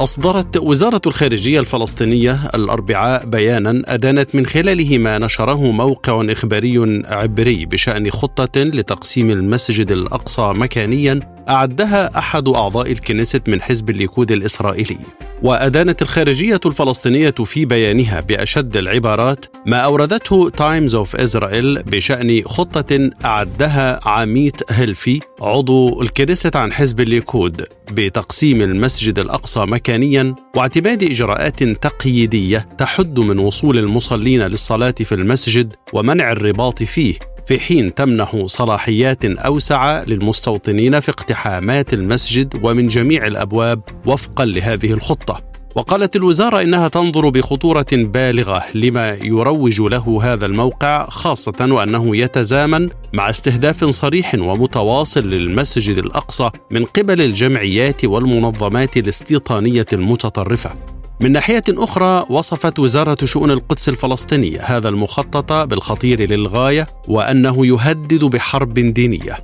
أصدرت 0.00 0.56
وزارة 0.56 1.00
الخارجية 1.06 1.60
الفلسطينية 1.60 2.50
الأربعاء 2.54 3.26
بيانا 3.26 3.82
أدانت 3.86 4.34
من 4.34 4.46
خلاله 4.46 4.98
ما 4.98 5.18
نشره 5.18 5.70
موقع 5.70 6.32
إخباري 6.32 7.02
عبري 7.06 7.66
بشأن 7.66 8.10
خطة 8.10 8.60
لتقسيم 8.60 9.30
المسجد 9.30 9.92
الأقصى 9.92 10.42
مكانيا 10.42 11.20
أعدها 11.48 12.18
أحد 12.18 12.48
أعضاء 12.48 12.92
الكنيست 12.92 13.48
من 13.48 13.62
حزب 13.62 13.90
الليكود 13.90 14.32
الإسرائيلي. 14.32 14.98
وأدانت 15.42 16.02
الخارجية 16.02 16.60
الفلسطينية 16.66 17.30
في 17.30 17.64
بيانها 17.64 18.20
بأشد 18.20 18.76
العبارات 18.76 19.46
ما 19.66 19.76
أوردته 19.76 20.50
تايمز 20.50 20.94
أوف 20.94 21.16
إسرائيل 21.16 21.82
بشأن 21.82 22.42
خطة 22.44 23.10
أعدها 23.24 24.08
عميت 24.08 24.72
هيلفي 24.72 25.20
عضو 25.40 26.02
الكنيست 26.02 26.56
عن 26.56 26.72
حزب 26.72 27.00
الليكود 27.00 27.66
بتقسيم 27.92 28.62
المسجد 28.62 29.18
الأقصى 29.18 29.60
مكانيا 29.60 30.34
واعتماد 30.56 31.02
إجراءات 31.02 31.62
تقييدية 31.64 32.68
تحد 32.78 33.18
من 33.18 33.38
وصول 33.38 33.78
المصلين 33.78 34.42
للصلاة 34.42 34.94
في 35.00 35.14
المسجد 35.14 35.74
ومنع 35.92 36.32
الرباط 36.32 36.82
فيه. 36.82 37.14
في 37.48 37.60
حين 37.60 37.94
تمنح 37.94 38.36
صلاحيات 38.46 39.24
أوسع 39.24 40.02
للمستوطنين 40.02 41.00
في 41.00 41.08
اقتحامات 41.08 41.94
المسجد 41.94 42.60
ومن 42.62 42.86
جميع 42.86 43.26
الأبواب 43.26 43.80
وفقا 44.06 44.44
لهذه 44.44 44.92
الخطة. 44.92 45.40
وقالت 45.76 46.16
الوزارة 46.16 46.62
إنها 46.62 46.88
تنظر 46.88 47.28
بخطورة 47.28 47.86
بالغة 47.92 48.64
لما 48.74 49.08
يروج 49.08 49.80
له 49.80 50.20
هذا 50.22 50.46
الموقع 50.46 51.08
خاصة 51.08 51.68
وأنه 51.70 52.16
يتزامن 52.16 52.88
مع 53.12 53.30
استهداف 53.30 53.84
صريح 53.84 54.34
ومتواصل 54.34 55.30
للمسجد 55.30 55.98
الأقصى 55.98 56.50
من 56.70 56.84
قبل 56.84 57.22
الجمعيات 57.22 58.04
والمنظمات 58.04 58.96
الاستيطانية 58.96 59.86
المتطرفة. 59.92 60.97
من 61.20 61.32
ناحية 61.32 61.64
أخرى 61.68 62.26
وصفت 62.30 62.78
وزارة 62.78 63.24
شؤون 63.24 63.50
القدس 63.50 63.88
الفلسطينية 63.88 64.60
هذا 64.62 64.88
المخطط 64.88 65.52
بالخطير 65.52 66.30
للغاية 66.30 66.86
وأنه 67.08 67.66
يهدد 67.66 68.24
بحرب 68.24 68.74
دينية. 68.74 69.38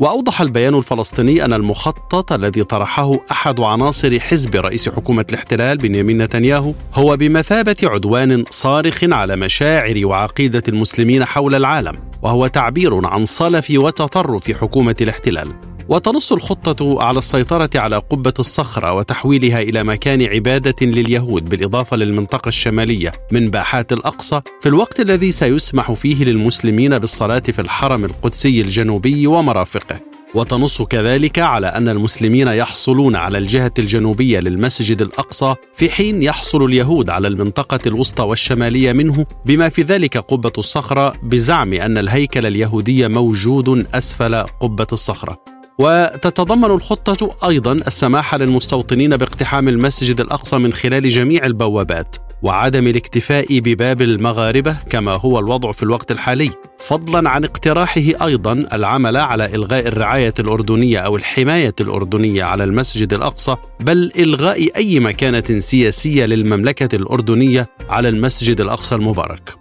وأوضح 0.00 0.40
البيان 0.40 0.74
الفلسطيني 0.74 1.44
أن 1.44 1.52
المخطط 1.52 2.32
الذي 2.32 2.64
طرحه 2.64 3.18
أحد 3.30 3.60
عناصر 3.60 4.20
حزب 4.20 4.56
رئيس 4.56 4.88
حكومة 4.88 5.26
الاحتلال 5.30 5.78
بنيامين 5.78 6.22
نتنياهو 6.22 6.74
هو 6.94 7.16
بمثابة 7.16 7.76
عدوان 7.82 8.44
صارخ 8.50 9.04
على 9.04 9.36
مشاعر 9.36 10.06
وعقيدة 10.06 10.62
المسلمين 10.68 11.24
حول 11.24 11.54
العالم، 11.54 11.98
وهو 12.22 12.46
تعبير 12.46 13.06
عن 13.06 13.26
صلف 13.26 13.70
وتطرف 13.70 14.50
حكومة 14.50 14.96
الاحتلال. 15.00 15.48
وتنص 15.90 16.32
الخطة 16.32 17.02
على 17.02 17.18
السيطرة 17.18 17.70
على 17.74 17.96
قبة 17.96 18.34
الصخرة 18.38 18.92
وتحويلها 18.92 19.62
إلى 19.62 19.84
مكان 19.84 20.22
عبادة 20.22 20.86
لليهود 20.86 21.48
بالإضافة 21.48 21.96
للمنطقة 21.96 22.48
الشمالية 22.48 23.12
من 23.32 23.50
باحات 23.50 23.92
الأقصى. 23.92 24.40
في 24.60 24.68
الوقت 24.68 25.00
الذي 25.00 25.32
سيسمح 25.32 25.92
فيه 25.92 26.24
للمسلمين 26.24 26.98
بالصلاة 26.98 27.38
في 27.38 27.58
الحرم 27.58 28.04
القدسي 28.04 28.60
الجنوبي 28.60 29.26
ومرافقه. 29.26 30.00
وتنص 30.34 30.82
كذلك 30.82 31.38
على 31.38 31.66
أن 31.66 31.88
المسلمين 31.88 32.48
يحصلون 32.48 33.16
على 33.16 33.38
الجهة 33.38 33.72
الجنوبية 33.78 34.40
للمسجد 34.40 35.02
الأقصى 35.02 35.54
في 35.76 35.90
حين 35.90 36.22
يحصل 36.22 36.64
اليهود 36.64 37.10
على 37.10 37.28
المنطقة 37.28 37.80
الوسطى 37.86 38.22
والشمالية 38.22 38.92
منه. 38.92 39.26
بما 39.46 39.68
في 39.68 39.82
ذلك 39.82 40.18
قبة 40.18 40.52
الصخرة 40.58 41.12
بزعم 41.22 41.72
أن 41.72 41.98
الهيكل 41.98 42.46
اليهودي 42.46 43.08
موجود 43.08 43.86
أسفل 43.94 44.34
قبة 44.34 44.86
الصخرة. 44.92 45.59
وتتضمن 45.78 46.64
الخطة 46.64 47.36
أيضا 47.48 47.72
السماح 47.72 48.34
للمستوطنين 48.34 49.16
باقتحام 49.16 49.68
المسجد 49.68 50.20
الأقصى 50.20 50.58
من 50.58 50.72
خلال 50.72 51.08
جميع 51.08 51.46
البوابات 51.46 52.16
وعدم 52.42 52.86
الاكتفاء 52.86 53.58
بباب 53.58 54.02
المغاربة 54.02 54.76
كما 54.90 55.12
هو 55.12 55.38
الوضع 55.38 55.72
في 55.72 55.82
الوقت 55.82 56.10
الحالي 56.10 56.50
فضلا 56.78 57.30
عن 57.30 57.44
اقتراحه 57.44 58.00
أيضا 58.00 58.52
العمل 58.52 59.16
على 59.16 59.46
إلغاء 59.46 59.88
الرعاية 59.88 60.34
الأردنية 60.38 60.98
أو 60.98 61.16
الحماية 61.16 61.74
الأردنية 61.80 62.42
على 62.42 62.64
المسجد 62.64 63.12
الأقصى 63.12 63.56
بل 63.80 64.12
إلغاء 64.18 64.76
أي 64.76 65.00
مكانة 65.00 65.58
سياسية 65.58 66.24
للمملكة 66.24 66.96
الأردنية 66.96 67.68
على 67.88 68.08
المسجد 68.08 68.60
الأقصى 68.60 68.94
المبارك. 68.94 69.54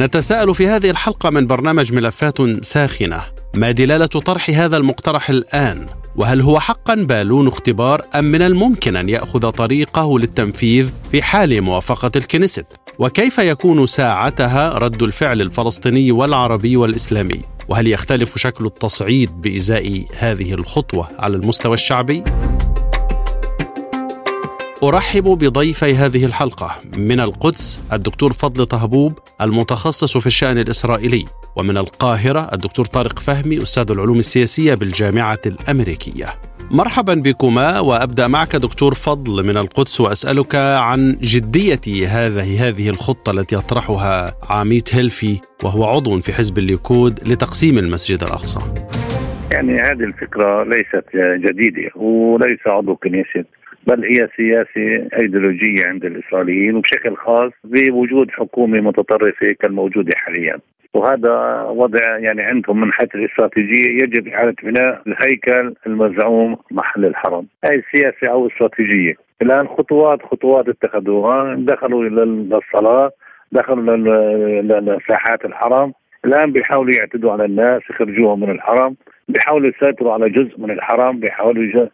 نتساءل 0.00 0.54
في 0.54 0.68
هذه 0.68 0.90
الحلقة 0.90 1.30
من 1.30 1.46
برنامج 1.46 1.92
ملفات 1.92 2.64
ساخنة. 2.64 3.20
ما 3.54 3.70
دلالة 3.70 4.06
طرح 4.06 4.50
هذا 4.50 4.76
المقترح 4.76 5.30
الآن؟ 5.30 5.86
وهل 6.16 6.40
هو 6.40 6.60
حقا 6.60 6.94
بالون 6.94 7.48
اختبار 7.48 8.02
أم 8.14 8.24
من 8.24 8.42
الممكن 8.42 8.96
أن 8.96 9.08
يأخذ 9.08 9.50
طريقه 9.50 10.18
للتنفيذ 10.18 10.90
في 11.12 11.22
حال 11.22 11.62
موافقة 11.62 12.10
الكنيست؟ 12.16 12.66
وكيف 12.98 13.38
يكون 13.38 13.86
ساعتها 13.86 14.78
رد 14.78 15.02
الفعل 15.02 15.40
الفلسطيني 15.40 16.12
والعربي 16.12 16.76
والإسلامي؟ 16.76 17.40
وهل 17.68 17.86
يختلف 17.86 18.38
شكل 18.38 18.66
التصعيد 18.66 19.40
بإزاء 19.40 20.04
هذه 20.18 20.54
الخطوة 20.54 21.08
على 21.18 21.36
المستوى 21.36 21.74
الشعبي؟ 21.74 22.24
أرحب 24.88 25.24
بضيفي 25.24 25.94
هذه 25.94 26.24
الحلقة 26.24 26.70
من 26.96 27.20
القدس 27.20 27.88
الدكتور 27.92 28.32
فضل 28.32 28.66
طهبوب 28.66 29.12
المتخصص 29.40 30.18
في 30.18 30.26
الشأن 30.26 30.58
الإسرائيلي 30.58 31.24
ومن 31.56 31.76
القاهرة 31.76 32.50
الدكتور 32.52 32.84
طارق 32.84 33.18
فهمي 33.18 33.62
أستاذ 33.62 33.90
العلوم 33.90 34.18
السياسية 34.18 34.74
بالجامعة 34.74 35.38
الأمريكية 35.46 36.26
مرحبا 36.70 37.14
بكما 37.14 37.80
وأبدأ 37.80 38.26
معك 38.26 38.56
دكتور 38.56 38.94
فضل 38.94 39.46
من 39.46 39.56
القدس 39.56 40.00
وأسألك 40.00 40.54
عن 40.54 41.16
جدية 41.20 42.08
هذه 42.08 42.68
هذه 42.68 42.88
الخطة 42.88 43.32
التي 43.32 43.56
يطرحها 43.56 44.32
عميت 44.50 44.94
هيلفي 44.94 45.40
وهو 45.64 45.84
عضو 45.84 46.20
في 46.20 46.32
حزب 46.32 46.58
الليكود 46.58 47.28
لتقسيم 47.28 47.78
المسجد 47.78 48.22
الأقصى. 48.22 48.60
يعني 49.52 49.80
هذه 49.80 50.04
الفكرة 50.04 50.64
ليست 50.64 51.04
جديدة 51.46 51.90
وليس 51.96 52.66
عضو 52.66 52.96
كنيسه 52.96 53.44
بل 53.86 54.04
هي 54.04 54.28
سياسة 54.36 55.08
أيديولوجية 55.18 55.86
عند 55.86 56.04
الإسرائيليين 56.04 56.76
وبشكل 56.76 57.16
خاص 57.16 57.52
بوجود 57.64 58.30
حكومة 58.30 58.80
متطرفة 58.80 59.52
كالموجودة 59.52 60.12
حاليا. 60.16 60.58
وهذا 60.94 61.62
وضع 61.62 62.18
يعني 62.18 62.42
عندهم 62.42 62.80
من 62.80 62.92
حيث 62.92 63.14
الاستراتيجية 63.14 64.02
يجب 64.02 64.28
إعادة 64.28 64.56
بناء 64.62 65.02
الهيكل 65.06 65.74
المزعوم 65.86 66.56
محل 66.70 67.04
الحرم، 67.04 67.46
هاي 67.64 67.76
السياسة 67.76 68.28
أو 68.28 68.46
استراتيجية، 68.46 69.14
الآن 69.42 69.68
خطوات 69.68 70.22
خطوات 70.22 70.68
اتخذوها. 70.68 71.54
دخلوا 71.58 72.04
للصلاه 72.04 73.10
دخلوا 73.52 73.96
لساحات 74.80 75.44
الحرم. 75.44 75.92
الآن 76.24 76.52
بيحاولوا 76.52 76.94
يعتدوا 76.94 77.32
على 77.32 77.44
الناس 77.44 77.82
يخرجوهم 77.90 78.40
من 78.40 78.50
الحرم. 78.50 78.96
بيحاولوا 79.28 79.68
يسيطروا 79.68 80.12
على 80.12 80.30
جزء 80.30 80.54
من 80.58 80.70
الحرم 80.70 81.18
بيحاولوا 81.20 81.88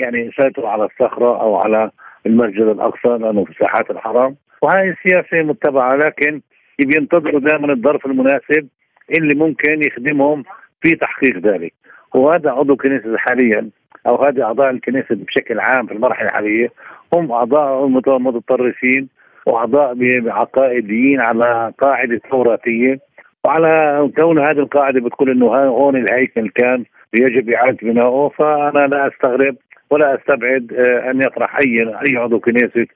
يعني 0.00 0.18
يسيطروا 0.20 0.68
على 0.68 0.84
الصخرة 0.84 1.40
أو 1.42 1.56
على 1.56 1.90
المسجد 2.26 2.62
الأقصى 2.62 3.08
لأنه 3.08 3.44
في 3.44 3.54
ساحات 3.60 3.90
الحرم 3.90 4.36
وهي 4.62 4.90
السياسة 4.90 5.42
متبعة 5.46 5.96
لكن 5.96 6.40
بينتظروا 6.78 7.40
دائما 7.40 7.72
الظرف 7.72 8.06
المناسب 8.06 8.68
اللي 9.10 9.34
ممكن 9.34 9.82
يخدمهم 9.82 10.44
في 10.82 10.96
تحقيق 10.96 11.38
ذلك. 11.38 11.72
وهذا 12.14 12.50
عضو 12.50 12.76
كنيسة 12.76 13.16
حاليا 13.16 13.70
أو 14.06 14.24
هذه 14.24 14.42
أعضاء 14.42 14.70
الكنيسة 14.70 15.14
بشكل 15.14 15.60
عام 15.60 15.86
في 15.86 15.94
المرحلة 15.94 16.26
الحالية 16.28 16.68
هم 17.14 17.32
أعضاء 17.32 17.86
متطرفين 18.18 19.08
وأعضاء 19.46 19.96
عقائديين 20.26 21.20
على 21.20 21.72
قاعدة 21.78 22.20
توراتيه 22.30 22.98
وعلى 23.44 24.10
كون 24.16 24.38
هذه 24.38 24.58
القاعدة 24.58 25.00
بتقول 25.00 25.30
إنه 25.30 25.46
هون 25.46 25.96
الهيكل 25.96 26.48
كان 26.48 26.84
يجب 27.14 27.50
إعادة 27.50 27.78
بنائه 27.82 28.30
فأنا 28.38 28.86
لا 28.86 29.08
أستغرب 29.08 29.56
ولا 29.90 30.14
أستبعد 30.14 30.72
آه، 30.72 31.10
أن 31.10 31.20
يطرح 31.20 31.56
أي 31.56 31.82
أي 31.82 32.16
عضو 32.16 32.40
كنيسه 32.40 32.86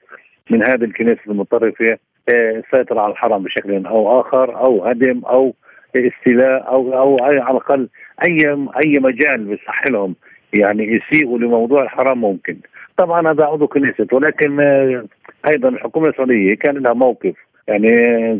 من 0.49 0.63
هذه 0.63 0.83
الكنيسة 0.83 1.21
المتطرفة 1.27 1.97
السيطرة 2.29 3.01
على 3.01 3.11
الحرم 3.11 3.43
بشكل 3.43 3.85
أو 3.85 4.21
آخر 4.21 4.57
أو 4.57 4.85
هدم 4.85 5.21
أو 5.25 5.53
استيلاء 5.95 6.67
أو 6.67 6.97
أو 6.97 7.23
على 7.23 7.51
الأقل 7.51 7.89
أي 8.27 8.67
أي 8.83 8.99
مجال 8.99 9.43
بيصح 9.43 9.87
لهم 9.87 10.15
يعني 10.53 10.83
يسيئوا 10.83 11.39
لموضوع 11.39 11.83
الحرام 11.83 12.21
ممكن. 12.21 12.57
طبعا 12.97 13.31
هذا 13.31 13.45
عضو 13.45 13.67
كنيسة 13.67 14.07
ولكن 14.11 14.59
أيضا 15.47 15.69
الحكومة 15.69 16.09
السعودية 16.09 16.55
كان 16.55 16.77
لها 16.77 16.93
موقف. 16.93 17.35
يعني 17.67 17.89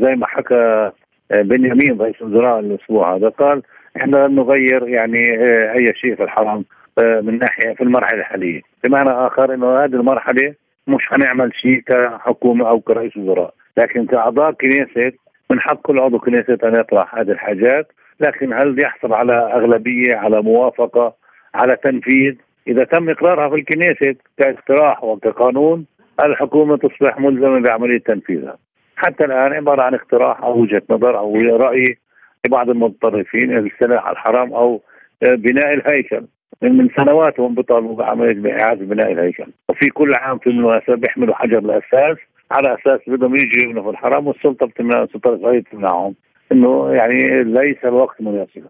زي 0.02 0.16
ما 0.16 0.28
حكى 0.28 0.92
بنيامين 1.32 2.02
رئيس 2.02 2.16
الوزراء 2.22 2.60
الأسبوع 2.60 3.16
هذا 3.16 3.30
قال 3.30 3.62
إحنا 3.98 4.18
لن 4.18 4.36
نغير 4.36 4.88
يعني 4.88 5.44
أي 5.74 5.94
شيء 5.96 6.16
في 6.16 6.24
الحرام 6.24 6.66
من 7.00 7.40
ناحية 7.40 7.74
في 7.74 7.84
المرحلة 7.84 8.20
الحالية. 8.20 8.62
بمعنى 8.84 9.10
آخر 9.10 9.54
إنه 9.54 9.78
هذه 9.84 9.94
المرحلة 9.96 10.54
مش 10.88 11.08
حنعمل 11.08 11.52
شيء 11.56 11.80
كحكومة 11.80 12.70
أو 12.70 12.80
كرئيس 12.80 13.18
وزراء. 13.18 13.54
لكن 13.78 14.06
كأعضاء 14.06 14.52
كنيسة 14.52 15.12
من 15.52 15.60
حق 15.60 15.82
كل 15.82 16.00
عضو 16.00 16.20
كنيسة 16.20 16.58
أن 16.64 16.80
يطرح 16.80 17.16
هذه 17.16 17.32
الحاجات. 17.32 17.88
لكن 18.20 18.54
هل 18.54 18.84
يحصل 18.84 19.14
على 19.14 19.34
أغلبية 19.34 20.16
على 20.16 20.42
موافقة 20.42 21.16
على 21.56 21.76
تنفيذ؟ 21.76 22.36
إذا 22.68 22.84
تم 22.84 23.10
إقرارها 23.10 23.50
في 23.50 23.56
الكنيسة 23.56 24.16
كاقتراح 24.38 25.04
وكقانون 25.04 25.86
الحكومة 26.24 26.78
تصبح 26.78 27.20
ملزمة 27.20 27.60
بعملية 27.60 28.00
تنفيذها. 28.00 28.58
حتى 28.96 29.26
الآن 29.26 29.54
عبارة 29.54 29.82
عن 29.82 29.94
اقتراح 29.94 30.44
أو 30.44 30.60
وجهة 30.62 30.82
نظر 30.90 31.18
أو 31.18 31.36
رأي 31.36 31.98
لبعض 32.46 32.70
المتطرفين 32.70 33.70
على 33.82 34.12
الحرام 34.12 34.54
أو 34.54 34.82
بناء 35.22 35.74
الهيكل. 35.74 36.26
من 36.64 36.90
سنوات 37.00 37.40
هم 37.40 37.56
بيطالبوا 37.56 37.96
بعمليه 37.96 38.62
اعاده 38.62 38.86
بناء 38.86 39.12
الهيكل. 39.12 39.46
وفي 39.70 39.90
كل 39.90 40.14
عام 40.14 40.38
في 40.38 40.50
المناسبه 40.50 40.96
بيحملوا 40.96 41.36
حجر 41.36 41.58
الاساس 41.58 42.18
على 42.52 42.78
أساس 42.80 43.00
بدهم 43.08 43.36
يجوا 43.36 43.64
يبنوا 43.64 43.84
في 43.84 43.90
الحرام 43.90 44.28
والسلطة 44.28 44.66
بتمنع 44.68 45.04
السلطة 45.04 45.30
الإسرائيلية 45.30 45.62
بتمنعهم. 45.62 46.16
إنه 46.52 46.92
يعني 46.94 47.44
ليس 47.44 47.78
الوقت 47.84 48.22
مناسب. 48.22 48.64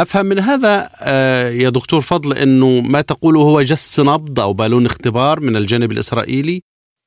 أفهم 0.00 0.26
من 0.26 0.38
هذا 0.38 0.88
آه، 1.08 1.48
يا 1.48 1.70
دكتور 1.70 2.00
فضل 2.00 2.32
إنه 2.42 2.80
ما 2.92 3.00
تقوله 3.00 3.40
هو 3.40 3.60
جس 3.60 4.00
نبض 4.00 4.40
أو 4.40 4.52
بالون 4.52 4.86
اختبار 4.86 5.40
من 5.40 5.56
الجانب 5.56 5.92
الإسرائيلي؟ 5.92 6.62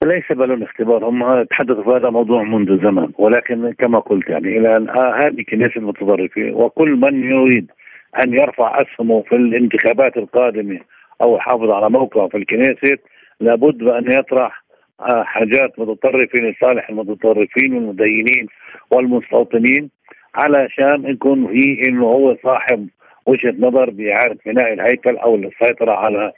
ليس 0.05 0.23
بالون 0.29 0.63
اختبار. 0.63 1.05
هم 1.05 1.43
تحدثوا 1.43 1.83
في 1.83 1.89
هذا 1.89 2.07
الموضوع 2.07 2.43
منذ 2.43 2.83
زمن 2.83 3.07
ولكن 3.17 3.73
كما 3.79 3.99
قلت 3.99 4.29
يعني 4.29 4.57
إلى 4.57 4.77
ان 4.77 4.89
آه 4.89 5.15
هذه 5.21 5.43
كنيسة 5.51 5.77
المتطرفين 5.77 6.53
وكل 6.53 6.89
من 6.89 7.23
يريد 7.23 7.71
أن 8.19 8.33
يرفع 8.33 8.81
اسهمه 8.81 9.21
في 9.21 9.35
الانتخابات 9.35 10.17
القادمة 10.17 10.79
أو 11.21 11.35
يحافظ 11.35 11.69
على 11.69 11.89
موقعه 11.89 12.27
في 12.27 12.37
الكنيسة 12.37 12.97
لابد 13.39 13.77
بأن 13.77 14.11
يطرح 14.11 14.63
آه 15.01 15.23
حاجات 15.23 15.79
متطرفه 15.79 16.39
لصالح 16.39 16.89
المتطرفين 16.89 17.73
والمدينين 17.73 18.47
والمستوطنين 18.91 19.89
علشان 20.35 21.05
يكون 21.05 21.47
في 21.47 21.87
إنه 21.87 22.05
هو 22.05 22.37
صاحب 22.43 22.87
وجهة 23.25 23.55
نظر 23.59 23.89
بإعادة 23.89 24.37
بناء 24.45 24.73
الهيكل 24.73 25.17
أو 25.17 25.35
السيطرة 25.35 25.91
على 25.91 26.31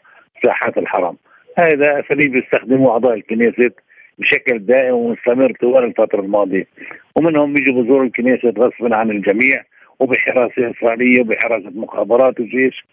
ساحات 0.45 0.77
الحرم. 0.77 1.15
هذا 1.59 1.99
أساليب 1.99 2.35
يستخدمه 2.35 2.91
أعضاء 2.91 3.13
الكنيسة 3.13 3.71
بشكل 4.19 4.59
دائم 4.59 4.93
ومستمر 4.93 5.53
طوال 5.61 5.83
الفترة 5.83 6.21
الماضية 6.21 6.67
ومنهم 7.15 7.53
بيجوا 7.53 7.81
بزوروا 7.81 8.05
الكنيسة 8.05 8.53
غصبا 8.57 8.95
عن 8.95 9.11
الجميع 9.11 9.63
وبحراسة 9.99 10.71
إسرائيلية 10.71 11.21
وبحراسة 11.21 11.69
مخابرات 11.75 12.39
وجيش. 12.39 12.85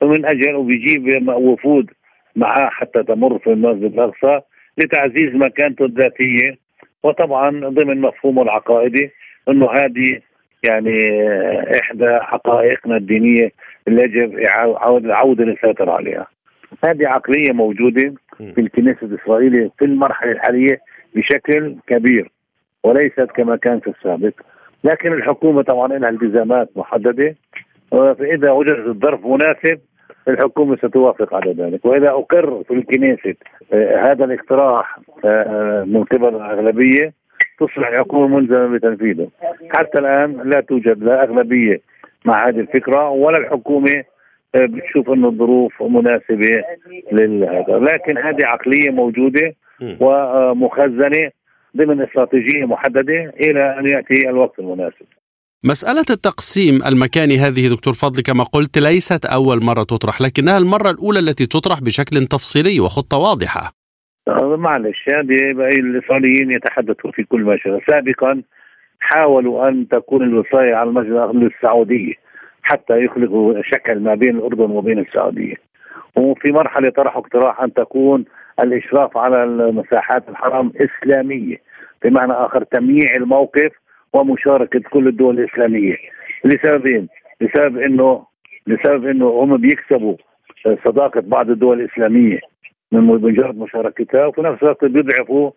ومن 0.00 0.26
أجل 0.26 0.54
وبيجيب 0.54 1.28
وفود 1.28 1.90
معاه 2.36 2.68
حتى 2.70 3.02
تمر 3.02 3.38
في 3.38 3.50
المسجد 3.50 3.92
الأقصى 3.92 4.40
لتعزيز 4.78 5.34
مكانته 5.34 5.84
الذاتية. 5.84 6.56
وطبعا 7.02 7.50
ضمن 7.50 8.00
مفهومه 8.00 8.42
العقائدي 8.42 9.10
إنه 9.48 9.70
هذه 9.72 10.20
يعني 10.68 11.22
إحدى 11.80 12.18
حقائقنا 12.20 12.96
الدينية 12.96 13.52
اللي 13.88 14.02
يجب 14.02 14.38
العوده 15.04 15.44
للسيطرة 15.44 15.92
عليها. 15.92 16.26
هذه 16.84 17.08
عقلية 17.08 17.52
موجودة 17.52 18.14
في 18.38 18.60
الكنيسة 18.60 18.98
الإسرائيلية 19.02 19.70
في 19.78 19.84
المرحلة 19.84 20.32
الحالية 20.32 20.80
بشكل 21.14 21.76
كبير 21.86 22.30
وليست 22.84 23.28
كما 23.36 23.56
كان 23.56 23.80
في 23.80 23.90
السابق. 23.90 24.32
لكن 24.84 25.12
الحكومة 25.12 25.62
طبعا 25.62 25.88
لها 25.88 26.08
التزامات 26.10 26.70
محددة. 26.76 27.34
فإذا 27.90 28.50
وجدت 28.50 28.86
الظرف 28.86 29.26
مناسب 29.26 29.78
الحكومة 30.28 30.76
ستوافق 30.76 31.34
على 31.34 31.52
ذلك. 31.52 31.84
وإذا 31.84 32.10
أقر 32.10 32.62
في 32.68 32.74
الكنيسة 32.74 33.34
آه، 33.72 33.96
هذا 33.96 34.24
الاقتراح 34.24 34.98
آه، 35.24 35.84
من 35.84 36.04
قبل 36.04 36.28
الأغلبية 36.28 37.12
تصبح 37.60 37.88
الحكومة 37.88 38.36
ملزمه 38.36 38.66
بتنفيذه. 38.66 39.28
حتى 39.70 39.98
الآن 39.98 40.40
لا 40.44 40.60
توجد 40.60 41.02
لا 41.02 41.22
أغلبية 41.22 41.80
مع 42.24 42.48
هذه 42.48 42.60
الفكرة 42.60 43.08
ولا 43.08 43.38
الحكومة 43.38 44.04
آه، 44.54 44.66
بتشوف 44.66 45.10
إنه 45.10 45.28
الظروف 45.28 45.82
مناسبة 45.82 46.64
لهذا 47.12 47.78
لكن 47.78 48.18
هذه 48.18 48.46
عقلية 48.46 48.90
موجودة 48.90 49.54
ومخزنة 50.00 51.30
ضمن 51.78 52.02
استراتيجية 52.02 52.64
محددة 52.64 53.32
إلى 53.40 53.78
أن 53.78 53.86
يأتي 53.86 54.28
الوقت 54.30 54.58
المناسب. 54.58 55.06
مسألة 55.64 56.04
التقسيم 56.10 56.82
المكاني 56.86 57.36
هذه 57.38 57.68
دكتور 57.74 57.92
فضل 57.92 58.22
كما 58.22 58.44
قلت 58.44 58.78
ليست 58.78 59.26
أول 59.26 59.64
مرة 59.64 59.82
تطرح 59.82 60.20
لكنها 60.20 60.58
المرة 60.58 60.90
الأولى 60.90 61.18
التي 61.18 61.46
تطرح 61.46 61.80
بشكل 61.80 62.26
تفصيلي 62.26 62.80
وخطة 62.80 63.16
واضحة. 63.16 63.72
معلش 64.56 65.08
هذه 65.08 65.50
الإسرائيليين 65.78 66.50
يتحدثوا 66.50 67.10
في 67.10 67.24
كل 67.24 67.42
مجال. 67.42 67.80
سابقا 67.90 68.42
حاولوا 69.00 69.68
أن 69.68 69.88
تكون 69.88 70.22
الوصاية 70.22 70.74
على 70.74 70.90
المجلس 70.90 71.52
السعودية 71.56 72.12
حتى 72.62 73.04
يخلقوا 73.04 73.62
شكل 73.62 74.00
ما 74.00 74.14
بين 74.14 74.36
الأردن 74.36 74.70
وبين 74.70 74.98
السعودية. 74.98 75.54
وفي 76.16 76.52
مرحلة 76.52 76.90
طرحوا 76.90 77.22
اقتراح 77.22 77.60
أن 77.60 77.74
تكون 77.74 78.24
الإشراف 78.60 79.16
على 79.16 79.44
المساحات 79.44 80.28
الحرام 80.28 80.72
إسلامية 80.76 81.56
بمعنى 82.04 82.32
آخر 82.32 82.64
تمييع 82.64 83.14
الموقف 83.16 83.72
ومشاركة 84.12 84.80
كل 84.90 85.08
الدول 85.08 85.38
الإسلامية 85.40 85.96
لسببين 86.44 87.08
لسبب 87.40 87.78
أنه 87.78 88.26
لسبب 88.66 89.06
أنه 89.06 89.28
هم 89.28 89.56
بيكسبوا 89.56 90.16
صداقة 90.84 91.20
بعض 91.20 91.50
الدول 91.50 91.80
الإسلامية 91.80 92.38
من 92.92 93.00
مجرد 93.00 93.58
مشاركتها 93.58 94.26
وفي 94.26 94.42
نفس 94.42 94.62
الوقت 94.62 94.84
بيضعفوا 94.84 95.50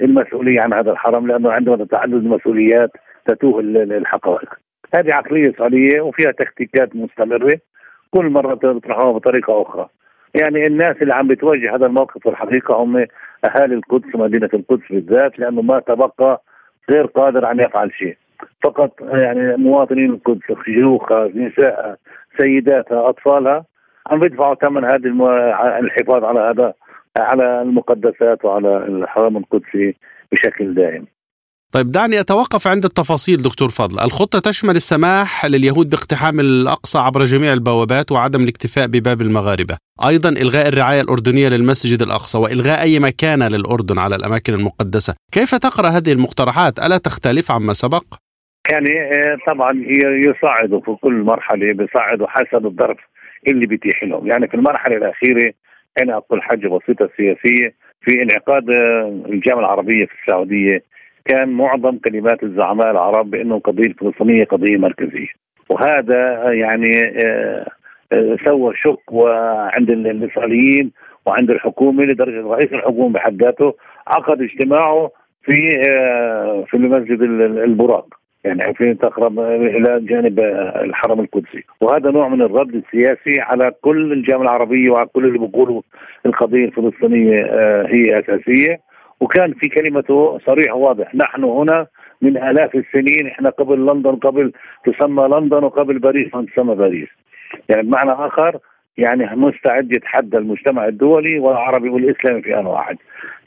المسؤولية 0.00 0.60
عن 0.60 0.72
هذا 0.74 0.90
الحرم 0.90 1.26
لأنه 1.26 1.52
عندما 1.52 1.84
تتعدد 1.84 2.14
المسؤوليات 2.14 2.90
تتوه 3.26 3.60
الحقائق. 3.60 4.54
هذه 4.96 5.14
عقلية 5.14 5.50
اسرائيليه 5.50 6.00
وفيها 6.00 6.30
تكتيكات 6.30 6.96
مستمرة 6.96 7.58
كل 8.10 8.30
مرة 8.30 8.54
تطرحوها 8.54 9.12
بطريقة 9.12 9.62
أخرى. 9.62 9.88
يعني 10.34 10.66
الناس 10.66 10.96
اللي 11.02 11.14
عم 11.14 11.28
بتواجه 11.28 11.74
هذا 11.74 11.86
الموقف 11.86 12.28
الحقيقة 12.28 12.74
هم 12.74 12.96
أهالي 13.44 13.74
القدس 13.74 14.14
مدينه 14.14 14.48
القدس 14.54 14.84
بالذات 14.90 15.38
لأنه 15.38 15.62
ما 15.62 15.80
تبقى 15.80 16.42
غير 16.90 17.06
قادر 17.06 17.50
ان 17.50 17.60
يفعل 17.60 17.92
شيء. 17.92 18.16
فقط 18.64 19.00
يعني 19.00 19.56
مواطنين 19.56 20.10
القدس 20.10 20.42
شيوخها 20.64 21.28
نساء 21.34 21.96
سيداتها 22.38 23.08
أطفالها 23.08 23.64
عم 24.06 24.20
بيدفعوا 24.20 24.54
ثمن 24.54 24.84
هذه 24.84 25.06
الحفاظ 25.78 26.24
على 26.24 26.40
هذا 26.40 26.74
على 27.18 27.62
المقدسات 27.62 28.44
وعلى 28.44 28.76
الحرم 28.76 29.36
القدسي 29.36 29.94
بشكل 30.32 30.74
دائم 30.74 31.06
طيب 31.76 31.90
دعني 31.92 32.20
أتوقف 32.20 32.66
عند 32.66 32.84
التفاصيل 32.84 33.36
دكتور 33.36 33.68
فضل، 33.68 34.04
الخطة 34.04 34.38
تشمل 34.50 34.76
السماح 34.76 35.46
لليهود 35.46 35.90
باقتحام 35.90 36.40
الأقصى 36.40 36.98
عبر 36.98 37.24
جميع 37.24 37.52
البوابات 37.52 38.12
وعدم 38.12 38.42
الاكتفاء 38.42 38.86
بباب 38.86 39.20
المغاربة، 39.22 39.76
أيضا 40.08 40.28
إلغاء 40.28 40.68
الرعاية 40.68 41.00
الأردنية 41.00 41.48
للمسجد 41.48 42.02
الأقصى 42.02 42.38
وإلغاء 42.38 42.82
أي 42.82 42.98
مكانه 42.98 43.48
للأردن 43.48 43.98
على 43.98 44.16
الأماكن 44.16 44.54
المقدسة، 44.54 45.14
كيف 45.32 45.54
تقرأ 45.54 45.88
هذه 45.88 46.12
المقترحات؟ 46.12 46.78
ألا 46.78 46.98
تختلف 46.98 47.50
عما 47.50 47.72
سبق؟ 47.72 48.04
يعني 48.70 48.92
آه، 49.00 49.36
طبعا 49.46 49.72
يصعدوا 50.28 50.80
في 50.80 50.96
كل 51.02 51.14
مرحلة 51.14 51.72
بيصعدوا 51.72 52.26
حسب 52.28 52.66
الظرف 52.66 52.98
اللي 53.48 53.66
بيتيح 53.66 54.04
لهم 54.04 54.26
يعني 54.26 54.48
في 54.48 54.54
المرحلة 54.54 54.96
الأخيرة 54.96 55.52
أنا 56.02 56.16
أقول 56.16 56.42
حاجة 56.42 56.68
بسيطة 56.68 57.10
سياسية 57.16 57.74
في 58.00 58.22
انعقاد 58.22 58.64
الجامعة 59.32 59.60
العربية 59.60 60.06
في 60.06 60.12
السعودية 60.22 60.95
كان 61.28 61.48
معظم 61.48 61.98
كلمات 61.98 62.42
الزعماء 62.42 62.90
العرب 62.90 63.30
بأنه 63.30 63.56
القضية 63.56 63.86
الفلسطينيه 63.86 64.44
قضية 64.44 64.76
مركزية. 64.76 65.46
وهذا 65.70 66.52
يعني 66.52 67.12
آه، 67.24 67.66
آه، 68.12 68.36
سوى 68.46 68.74
شك 68.76 69.12
عند 69.74 69.90
الإسرائيليين 69.90 70.90
وعند 71.26 71.50
الحكومة 71.50 72.04
لدرجة 72.04 72.48
رئيس 72.48 72.72
الحكومة 72.72 73.12
بحد 73.12 73.42
ذاته 73.42 73.74
عقد 74.06 74.42
اجتماعه 74.42 75.10
في 75.42 75.82
آه، 75.90 76.64
في 76.68 76.76
المسجد 76.76 77.22
البراق 77.22 78.06
يعني 78.44 78.74
في 78.74 78.94
تقرب 78.94 79.40
إلى 79.40 80.00
جانب 80.00 80.40
الحرم 80.84 81.20
القدسي. 81.20 81.64
وهذا 81.80 82.10
نوع 82.10 82.28
من 82.28 82.42
الرد 82.42 82.74
السياسي 82.74 83.40
على 83.40 83.72
كل 83.80 84.12
الجامعة 84.12 84.42
العربية 84.42 84.90
وعلى 84.90 85.08
كل 85.12 85.26
اللي 85.26 85.38
بيقولوا 85.38 85.82
القضية 86.26 86.64
الفلسطينية 86.64 87.44
هي 87.86 88.18
أساسية. 88.18 88.80
وكان 89.20 89.52
في 89.52 89.68
كلمته 89.68 90.38
صريح 90.38 90.74
وواضح 90.74 91.14
نحن 91.14 91.44
هنا 91.44 91.86
من 92.22 92.36
آلاف 92.36 92.74
السنين 92.74 93.26
إحنا 93.26 93.50
قبل 93.50 93.86
لندن 93.86 94.16
قبل 94.16 94.52
تسمى 94.84 95.28
لندن 95.28 95.64
وقبل 95.64 95.98
باريس 95.98 96.30
تسمى 96.30 96.74
باريس 96.74 97.08
يعني 97.68 97.82
بمعنى 97.82 98.12
آخر 98.12 98.58
يعني 98.98 99.36
مستعد 99.36 99.92
يتحدى 99.92 100.36
المجتمع 100.36 100.88
الدولي 100.88 101.38
والعربي 101.38 101.88
والإسلامي 101.88 102.42
في 102.42 102.58
ان 102.58 102.66
واحد. 102.66 102.96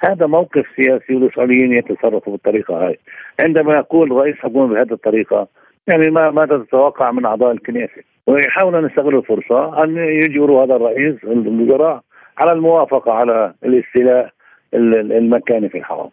هذا 0.03 0.25
موقف 0.25 0.65
سياسي 0.75 1.15
والاسرائيليين 1.15 1.73
يتصرفوا 1.73 2.33
بالطريقة 2.33 2.87
هاي. 2.87 2.99
عندما 3.39 3.75
يقول 3.75 4.11
رئيس 4.11 4.35
حكومة 4.35 4.73
بهذه 4.73 4.93
الطريقة 4.93 5.47
يعني 5.87 6.11
ما 6.11 6.31
ماذا 6.31 6.57
تتوقع 6.57 7.11
من 7.11 7.25
أعضاء 7.25 7.51
الكنيسة؟ 7.51 8.01
ويحاولوا 8.27 8.79
أن 8.79 8.85
يستغلوا 8.85 9.21
الفرصة 9.21 9.83
أن 9.83 9.97
يجبروا 9.97 10.65
هذا 10.65 10.75
الرئيس 10.75 11.15
الوزراء 11.23 12.01
على 12.37 12.51
الموافقة 12.51 13.11
على 13.11 13.53
الاستيلاء 13.65 14.29
المكاني 14.73 15.69
في 15.69 15.77
الحرم. 15.77 16.09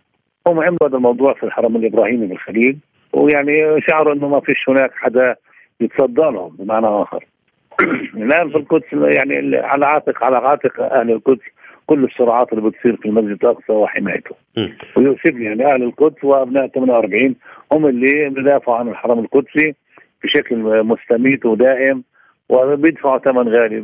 هم 0.47 0.61
عملوا 0.61 0.89
هذا 0.89 0.97
الموضوع 0.97 1.35
في 1.35 1.43
الحرم 1.43 1.77
الإبراهيمي 1.77 2.27
بالخليل 2.27 2.79
ويعني 3.13 3.81
شعروا 3.81 4.15
إنه 4.15 4.29
ما 4.29 4.41
فيش 4.41 4.69
هناك 4.69 4.91
حدا 4.95 5.37
يتصدى 5.81 6.21
لهم 6.21 6.57
بمعنى 6.59 6.87
آخر. 6.87 7.25
الآن 8.25 8.51
في 8.51 8.57
القدس 8.57 8.93
يعني 8.93 9.57
على 9.57 9.87
عاتق 9.87 10.25
على 10.25 10.37
عاتق 10.37 10.81
أهل 10.81 11.11
القدس 11.11 11.45
كل 11.87 12.05
الصراعات 12.05 12.53
اللي 12.53 12.71
بتصير 12.71 12.97
في 12.97 13.09
المسجد 13.09 13.45
الأقصى 13.45 13.73
وحمايته 13.73 14.35
ويؤسفني 14.97 15.45
يعني 15.45 15.67
أهل 15.67 15.83
القدس 15.83 16.25
وأبناء 16.25 16.67
48 16.67 17.35
هم 17.73 17.87
اللي 17.87 18.29
بيدافعوا 18.29 18.79
عن 18.79 18.89
الحرم 18.89 19.19
القدسي 19.19 19.75
بشكل 20.25 20.85
مستميت 20.85 21.47
ودائم 21.47 22.03
وبيدفعوا 22.49 23.19
ثمن 23.19 23.49
غالي 23.49 23.81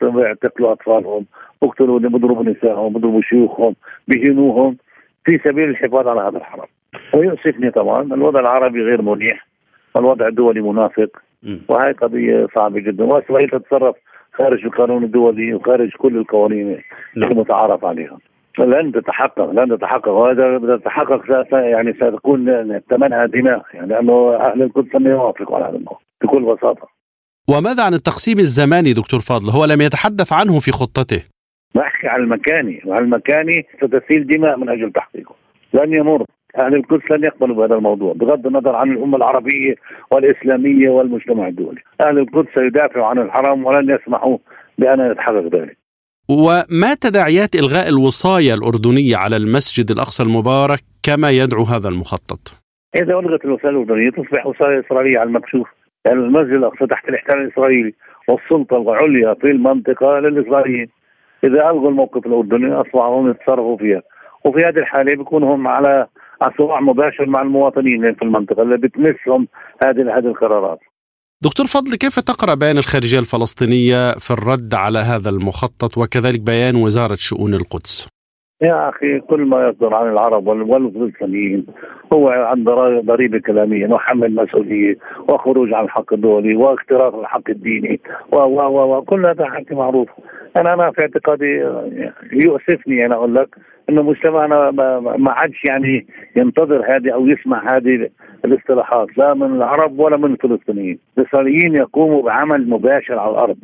بيعتقلوا 0.00 0.72
أطفالهم 0.72 1.26
بيقتلوا 1.62 1.98
بيضربوا 1.98 2.44
نسائهم 2.44 2.92
بيضربوا 2.92 3.22
شيوخهم 3.22 3.74
بيهينوهم 4.08 4.76
في 5.24 5.40
سبيل 5.46 5.68
الحفاظ 5.68 6.08
على 6.08 6.20
هذا 6.20 6.38
الحرم 6.38 6.66
ويؤسفني 7.14 7.70
طبعا 7.70 8.02
الوضع 8.02 8.40
العربي 8.40 8.82
غير 8.82 9.02
مريح 9.02 9.46
والوضع 9.94 10.28
الدولي 10.28 10.60
منافق 10.60 11.10
وهي 11.68 11.92
قضية 11.92 12.46
صعبة 12.54 12.80
جدا. 12.80 13.04
وإسرائيل 13.04 13.50
تتصرف 13.50 13.96
خارج 14.32 14.64
القانون 14.64 15.04
الدولي 15.04 15.54
وخارج 15.54 15.90
كل 15.90 16.16
القوانين 16.16 16.82
نعم. 17.16 17.30
المتعارف 17.30 17.84
عليها. 17.84 18.18
لن 18.58 18.92
تتحقق 18.92 19.50
لن 19.50 19.78
تتحقق. 19.78 20.08
وهذا 20.08 20.56
اذا 20.56 20.76
تتحقق 20.76 21.22
يعني 21.52 21.92
ستكون 21.92 22.80
ثمنها 22.90 23.26
دماء 23.26 23.62
يعني 23.74 23.86
لأنه 23.86 24.34
أهل 24.34 24.62
القدس 24.62 24.94
لم 24.94 25.06
يوافقوا 25.06 25.56
على 25.56 25.64
هذا 25.64 25.76
الموضوع 25.76 26.00
بكل 26.22 26.42
بساطة. 26.42 26.88
وماذا 27.48 27.82
عن 27.82 27.94
التقسيم 27.94 28.38
الزماني 28.38 28.92
دكتور 28.92 29.20
فاضل 29.20 29.50
هو 29.50 29.64
لم 29.64 29.80
يتحدث 29.80 30.32
عنه 30.32 30.58
في 30.58 30.72
خطته. 30.72 31.22
بحكي 31.74 32.08
عن 32.08 32.20
المكاني 32.20 32.82
وعن 32.86 33.04
المكاني 33.04 33.66
ستسيل 33.76 34.26
دماء 34.26 34.58
من 34.58 34.68
أجل 34.68 34.92
تحقيقه. 34.92 35.34
لن 35.74 35.92
يمر. 35.92 36.24
أهل 36.58 36.74
القدس 36.74 37.10
لن 37.10 37.24
يقبلوا 37.24 37.56
بهذا 37.56 37.74
الموضوع 37.74 38.12
بغض 38.12 38.46
النظر 38.46 38.76
عن 38.76 38.90
الأمة 38.90 39.16
العربية 39.16 39.74
والإسلامية 40.10 40.90
والمجتمع 40.90 41.48
الدولي. 41.48 41.80
أهل 42.00 42.18
القدس 42.18 42.48
سيدافعوا 42.54 43.06
عن 43.06 43.18
الحرم 43.18 43.64
ولن 43.64 43.90
يسمحوا 43.90 44.38
بأن 44.78 45.10
يتحقق 45.10 45.56
ذلك 45.56 45.76
وما 46.28 46.94
تداعيات 47.00 47.54
إلغاء 47.54 47.88
الوصايه 47.88 48.54
الأردنية 48.54 49.16
على 49.16 49.36
المسجد 49.36 49.90
الأقصى 49.90 50.22
المبارك 50.22 50.80
كما 51.02 51.30
يدعو 51.30 51.62
هذا 51.62 51.88
المخطط؟ 51.88 52.60
إذا 52.96 53.18
ألغت 53.18 53.44
الوصايه 53.44 53.70
الأردنية 53.70 54.10
تصبح 54.10 54.46
وصايه 54.46 54.80
إسرائيلية 54.80 55.18
على 55.18 55.28
المكشوف. 55.28 55.68
يعني 56.04 56.18
المسجد 56.18 56.52
الأقصى 56.52 56.86
تحت 56.86 57.08
الاحتلال 57.08 57.38
الإسرائيلي 57.44 57.94
والسلطة 58.28 58.76
العليا 58.76 59.34
في 59.34 59.50
المنطقة 59.50 60.18
للإسرائيليين 60.18 60.88
إذا 61.44 61.70
ألغوا 61.70 61.90
الموقف 61.90 62.26
الأردني 62.26 62.72
أصبحوا 62.74 63.20
هم 63.20 63.30
يتصرفوا 63.30 63.76
فيها 63.76 64.02
وفي 64.44 64.58
هذه 64.58 64.78
الحالة 64.78 65.16
بيكونوا 65.16 65.54
هم 65.54 65.68
على 65.68 66.06
صراع 66.58 66.80
مباشر 66.80 67.26
مع 67.26 67.42
المواطنين 67.42 68.14
في 68.14 68.22
المنطقة 68.22 68.62
اللي 68.62 68.76
بتمسهم 68.76 69.48
هذه 69.84 70.18
هذه 70.18 70.26
القرارات. 70.26 70.78
دكتور 71.42 71.66
فضل 71.66 71.96
كيف 71.96 72.20
تقرأ 72.20 72.54
بيان 72.54 72.78
الخارجية 72.78 73.18
الفلسطينية 73.18 74.10
في 74.10 74.30
الرد 74.30 74.74
على 74.74 74.98
هذا 74.98 75.30
المخطط 75.30 75.98
وكذلك 75.98 76.40
بيان 76.40 76.76
وزارة 76.76 77.14
شؤون 77.14 77.54
القدس؟ 77.54 78.08
يا 78.62 78.88
أخي 78.88 79.20
كل 79.20 79.44
ما 79.44 79.68
يصدر 79.68 79.94
عن 79.94 80.08
العرب 80.12 80.46
والفلسطينيين 80.46 81.66
هو 82.12 82.28
عن 82.28 82.64
ضريبه 83.04 83.38
كلامية 83.38 83.88
وحمل 83.88 84.34
مسؤولية 84.34 84.96
وخروج 85.28 85.72
عن 85.72 85.84
الحق 85.84 86.12
الدولي 86.12 86.56
واختراق 86.56 87.18
الحق 87.18 87.50
الديني 87.50 88.00
و 88.32 88.36
و 88.36 88.96
وكل 88.96 89.26
هذا 89.26 89.44
حكي 89.44 89.74
معروف. 89.74 90.08
أنا 90.56 90.74
أنا 90.74 90.90
في 90.90 91.02
اعتقادي 91.02 91.64
يؤسفني 92.32 93.06
أنا 93.06 93.14
أقول 93.14 93.34
لك 93.34 93.56
إنه 93.88 94.02
مجتمعنا 94.02 94.70
ما 95.18 95.30
عادش 95.30 95.64
يعني 95.64 96.06
ينتظر 96.36 96.96
هذه 96.96 97.14
أو 97.14 97.26
يسمع 97.26 97.76
هذه 97.76 98.08
الاصطلاحات 98.44 99.18
لا 99.18 99.34
من 99.34 99.56
العرب 99.56 99.98
ولا 99.98 100.16
من 100.16 100.32
الفلسطينيين، 100.32 100.98
الإسرائيليين 101.18 101.76
يقوموا 101.76 102.22
بعمل 102.22 102.68
مباشر 102.70 103.18
على 103.18 103.30
الأرض. 103.30 103.56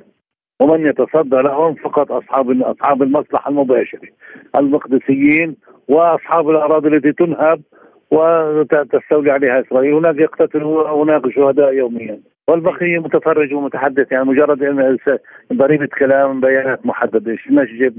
ومن 0.61 0.87
يتصدى 0.87 1.37
لهم 1.37 1.75
فقط 1.75 2.13
أصحاب 2.13 2.63
أصحاب 2.63 3.03
المصلحة 3.03 3.51
المباشره 3.51 4.09
المقدسيين 4.59 5.57
وأصحاب 5.89 6.51
الأراضي 6.51 6.89
التي 6.89 7.13
تنهب 7.13 7.61
وتستولي 8.11 9.31
عليها 9.31 9.61
إسرائيل، 9.61 9.95
هناك 9.95 10.17
يقتتلوا 10.17 11.05
هناك 11.05 11.31
شهداء 11.31 11.75
يوميا. 11.75 12.21
والبقيه 12.49 12.99
متفرج 12.99 13.55
ومتحدث 13.55 14.13
يعني 14.13 14.25
مجرد 14.25 14.99
ضريبة 15.53 15.89
كلام 15.99 16.41
بيانات 16.41 16.87
محددة 16.87 17.37
نسجد 17.51 17.95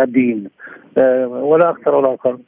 ندين 0.00 0.50
آه، 0.98 1.26
ولا 1.26 1.70
أكثر 1.70 1.94
ولا 1.94 2.12
أقل. 2.12 2.38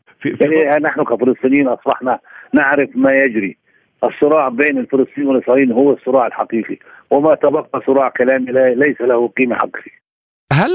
يعني 0.40 0.84
نحن 0.84 1.04
كفلسطينيين 1.04 1.68
أصبحنا 1.68 2.18
نعرف 2.52 2.88
ما 2.94 3.10
يجري. 3.12 3.56
الصراع 4.04 4.48
بين 4.48 4.78
الفلسطينيين 4.78 5.34
والإسرائيليين 5.34 5.76
هو 5.76 5.92
الصراع 5.92 6.26
الحقيقي. 6.26 6.78
وما 7.14 7.34
تبقى 7.34 7.82
صراع 7.86 8.08
كلامي 8.08 8.52
ليس 8.74 9.00
له 9.00 9.28
قيمة 9.28 9.56
حقيقية. 9.56 10.04
هل 10.52 10.72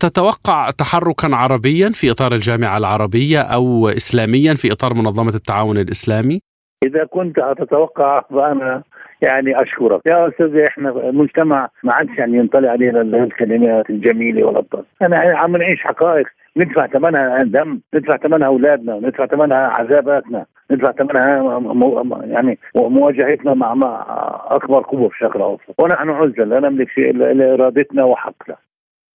تتوقع 0.00 0.70
تحركا 0.70 1.28
عربيا 1.36 1.90
في 1.90 2.10
إطار 2.10 2.32
الجامعة 2.32 2.78
العربية 2.78 3.38
أو 3.38 3.88
اسلاميا 3.88 4.54
في 4.54 4.72
إطار 4.72 4.94
منظمة 4.94 5.34
التعاون 5.34 5.76
الإسلامي؟ 5.76 6.40
إذا 6.86 7.04
كنت 7.04 7.38
أتوقع 7.38 8.20
فأنا 8.20 8.82
يعني 9.22 9.62
أشكرك. 9.62 10.00
يا 10.06 10.28
أستاذ 10.28 10.56
إحنا 10.68 10.92
مجتمع 10.94 11.68
ما 11.82 11.92
عادش 11.94 12.18
يعني 12.18 12.36
ينطلع 12.36 12.70
علينا 12.70 13.00
الكلمات 13.00 13.90
الجميلة 13.90 14.46
ولا 14.46 14.64
أنا 15.02 15.38
عم 15.42 15.56
نعيش 15.56 15.80
حقائق 15.80 16.26
ندفع 16.56 16.86
ثمنها 16.86 17.38
دم 17.38 17.80
ندفع 17.94 18.16
ثمنها 18.16 18.46
أولادنا 18.46 18.96
ندفع 18.96 19.26
ثمنها 19.26 19.72
عذاباتنا. 19.78 20.46
ندفع 20.70 20.92
ثمنها 20.92 21.60
يعني 22.24 22.58
مواجهتنا 22.74 23.54
مع 23.54 23.74
مع 23.74 24.06
أكبر 24.50 24.82
قوه 24.82 25.08
في 25.08 25.14
الشرق 25.14 25.36
الأوسط. 25.36 25.74
ونحن 25.78 26.10
عزله 26.10 26.44
لا 26.44 26.60
نملك 26.60 26.88
شيء 26.90 27.10
الا 27.10 27.54
إرادتنا 27.54 28.04
وحقنا. 28.04 28.56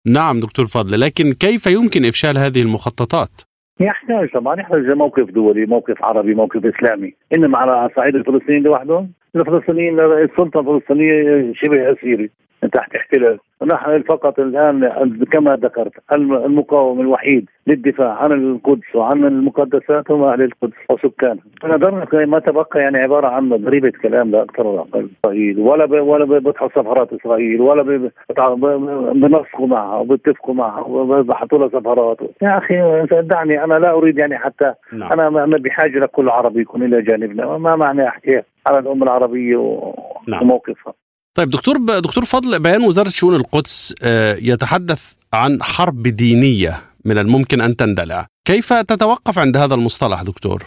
نعم 0.05 0.39
دكتور 0.39 0.65
فضل. 0.67 0.99
لكن 0.99 1.33
كيف 1.33 1.67
يمكن 1.67 2.05
إفشال 2.05 2.37
هذه 2.37 2.61
المخططات؟ 2.61 3.41
يحتاج 3.79 4.29
طبعا 4.33 4.59
يحتاج 4.59 4.85
موقف 4.85 5.31
دولي 5.31 5.65
موقف 5.65 6.03
عربي 6.03 6.33
موقف 6.35 6.65
إسلامي. 6.65 7.13
إنما 7.35 7.57
على 7.57 7.89
صعيد 7.95 8.15
الفلسطينيين 8.15 8.63
لوحدهم 8.63 9.11
الفلسطينيين 9.35 9.99
السلطة 9.99 10.59
الفلسطينية 10.59 11.53
شبه 11.53 11.91
اسيره 11.91 12.29
تحت 12.67 12.95
احتلال 12.95 13.39
نحن 13.65 14.01
فقط 14.01 14.39
الآن 14.39 14.89
كما 15.31 15.55
ذكرت 15.55 15.91
المقاوم 16.13 17.01
الوحيد 17.01 17.49
للدفاع 17.67 18.13
عن 18.13 18.31
القدس 18.31 18.95
وعن 18.95 19.25
المقدسات 19.25 20.11
هم 20.11 20.23
أهل 20.23 20.41
القدس 20.41 20.73
وسكانها 20.89 21.43
نظرنا 21.65 22.25
ما 22.25 22.39
تبقى 22.39 22.79
يعني 22.79 22.97
عبارة 22.97 23.27
عن 23.27 23.49
ضريبه 23.49 23.91
كلام 24.01 24.31
لا 24.31 24.43
أكثر 24.43 24.67
ولا 24.67 24.81
أقل. 24.81 25.09
إسرائيل 25.25 25.59
ولا 25.59 25.85
ب 25.85 25.91
ولا 25.91 26.25
بيفتحوا 26.25 26.69
سفارات 26.69 27.13
إسرائيل 27.13 27.61
ولا 27.61 27.83
بنسقوا 29.13 29.67
معها 29.67 29.97
وبيتفقوا 29.99 30.53
معها 30.53 30.79
وبيبحثوا 30.81 31.57
لها 31.57 31.67
سفارات 31.67 32.17
يا 32.41 32.57
أخي 32.57 33.05
دعني 33.21 33.63
أنا 33.63 33.73
لا 33.73 33.91
أريد 33.91 34.17
يعني 34.17 34.37
حتى 34.37 34.73
نعم. 34.93 35.11
أنا 35.11 35.43
أنا 35.43 35.57
بحاجة 35.57 35.99
لكل 35.99 36.29
عربي 36.29 36.61
يكون 36.61 36.83
إلى 36.83 37.01
جانبنا. 37.01 37.57
ما 37.57 37.75
معنى 37.75 38.07
أحكي 38.07 38.41
على 38.67 38.79
الأمة 38.79 39.03
العربية 39.03 39.81
نعم. 40.27 40.41
وموقفها؟ 40.41 40.93
طيب 41.35 41.49
دكتور 41.49 41.77
دكتور 41.99 42.25
فضل 42.25 42.59
بيان 42.59 42.81
وزارة 42.81 43.09
شؤون 43.09 43.35
القدس 43.35 43.95
آه، 44.03 44.35
يتحدث 44.41 45.13
عن 45.33 45.63
حرب 45.63 46.03
دينية 46.03 46.73
من 47.05 47.17
الممكن 47.17 47.61
أن 47.61 47.75
تندلع، 47.75 48.27
كيف 48.47 48.73
تتوقف 48.73 49.39
عند 49.39 49.57
هذا 49.57 49.75
المصطلح 49.75 50.23
دكتور؟ 50.23 50.63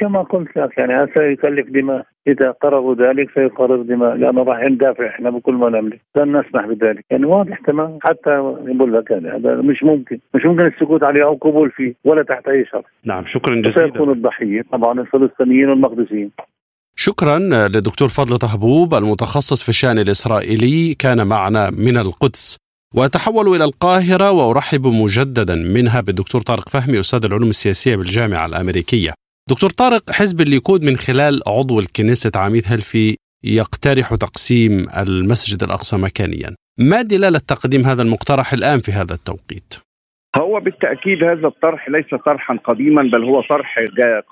كما 0.00 0.22
قلت 0.22 0.56
لك 0.56 0.78
يعني 0.78 0.94
هذا 0.94 1.08
سيكلف 1.16 1.66
دماء. 1.68 2.06
إذا 2.26 2.50
قرروا 2.50 2.94
ذلك 2.94 3.30
سيقرر 3.34 3.82
دماء. 3.82 4.14
لأنه 4.16 4.42
راح 4.42 4.62
ندافع 4.70 5.06
إحنا 5.08 5.30
بكل 5.30 5.54
ما 5.54 5.68
نملك. 5.68 6.00
لن 6.16 6.36
نسمح 6.36 6.66
بذلك. 6.66 7.04
يعني 7.10 7.26
واضح 7.26 7.60
تمام. 7.66 7.98
حتى 8.02 8.30
يقول 8.66 8.92
لك 8.92 9.10
يعني 9.10 9.28
هذا 9.28 9.54
مش 9.54 9.82
ممكن. 9.82 10.18
مش 10.34 10.44
ممكن 10.44 10.66
السكوت 10.66 11.02
عليه 11.02 11.24
أو 11.24 11.34
قبول 11.34 11.70
فيه 11.70 11.94
ولا 12.04 12.22
تحت 12.22 12.48
أي 12.48 12.64
شرط. 12.72 12.84
نعم 13.04 13.24
شكرا 13.26 13.62
جزيلا. 13.62 13.92
سيكون 13.92 14.10
الضحية. 14.10 14.62
طبعا 14.72 15.00
الفلسطينيين 15.00 15.68
والمقدسيين. 15.68 16.30
شكرا 17.00 17.38
للدكتور 17.38 18.08
فضل 18.08 18.38
طهبوب 18.38 18.94
المتخصص 18.94 19.62
في 19.62 19.68
الشأن 19.68 19.98
الإسرائيلي 19.98 20.94
كان 20.94 21.26
معنا 21.26 21.70
من 21.70 21.96
القدس. 21.96 22.56
وأتحول 22.94 23.56
إلى 23.56 23.64
القاهرة 23.64 24.30
وأرحب 24.30 24.86
مجددا 24.86 25.54
منها 25.54 26.00
بالدكتور 26.00 26.40
طارق 26.40 26.68
فهمي 26.68 27.00
أستاذ 27.00 27.24
العلوم 27.24 27.48
السياسية 27.48 27.96
بالجامعة 27.96 28.46
الأمريكية. 28.46 29.10
دكتور 29.50 29.70
طارق 29.70 30.10
حزب 30.10 30.40
الليكود 30.40 30.82
من 30.82 30.96
خلال 30.96 31.40
عضو 31.46 31.80
الكنيسة 31.80 32.32
عميد 32.36 32.62
هلفي 32.66 33.16
يقترح 33.44 34.14
تقسيم 34.14 34.88
المسجد 34.96 35.62
الأقصى 35.62 35.96
مكانيا. 35.96 36.54
ما 36.78 37.02
دلالة 37.02 37.38
تقديم 37.38 37.86
هذا 37.86 38.02
المقترح 38.02 38.52
الآن 38.52 38.80
في 38.80 38.92
هذا 38.92 39.14
التوقيت؟ 39.14 39.74
هو 40.36 40.60
بالتأكيد 40.60 41.24
هذا 41.24 41.46
الطرح 41.46 41.88
ليس 41.88 42.14
طرحا 42.26 42.56
قديما 42.64 43.02
بل 43.02 43.24
هو 43.24 43.42
طرح 43.42 43.76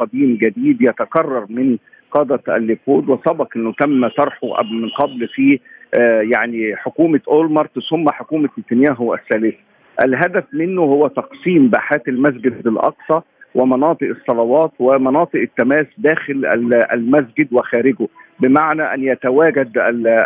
قديم 0.01 0.39
جديد 0.43 0.83
يتكرر 0.83 1.47
من 1.49 1.79
قادة 2.17 2.57
الليكود 2.57 3.09
وسبق 3.09 3.57
أنه 3.57 3.73
تم 3.73 4.09
طرحه 4.09 4.63
من 4.73 4.89
قبل 4.89 5.29
في 5.29 5.61
آه، 5.95 6.21
يعني 6.21 6.77
حكومة 6.77 7.21
أولمرت 7.29 7.79
ثم 7.91 8.11
حكومة 8.11 8.49
نتنياهو 8.59 9.15
الثالث 9.15 9.55
الهدف 10.05 10.45
منه 10.53 10.83
هو 10.83 11.09
تقسيم 11.09 11.69
باحات 11.69 12.09
المسجد 12.09 12.67
الأقصى 12.67 13.21
ومناطق 13.55 14.07
الصلوات 14.07 14.73
ومناطق 14.79 15.37
التماس 15.37 15.87
داخل 15.99 16.47
المسجد 16.93 17.49
وخارجه 17.53 18.09
بمعنى 18.41 18.83
أن 18.83 19.05
يتواجد 19.05 19.79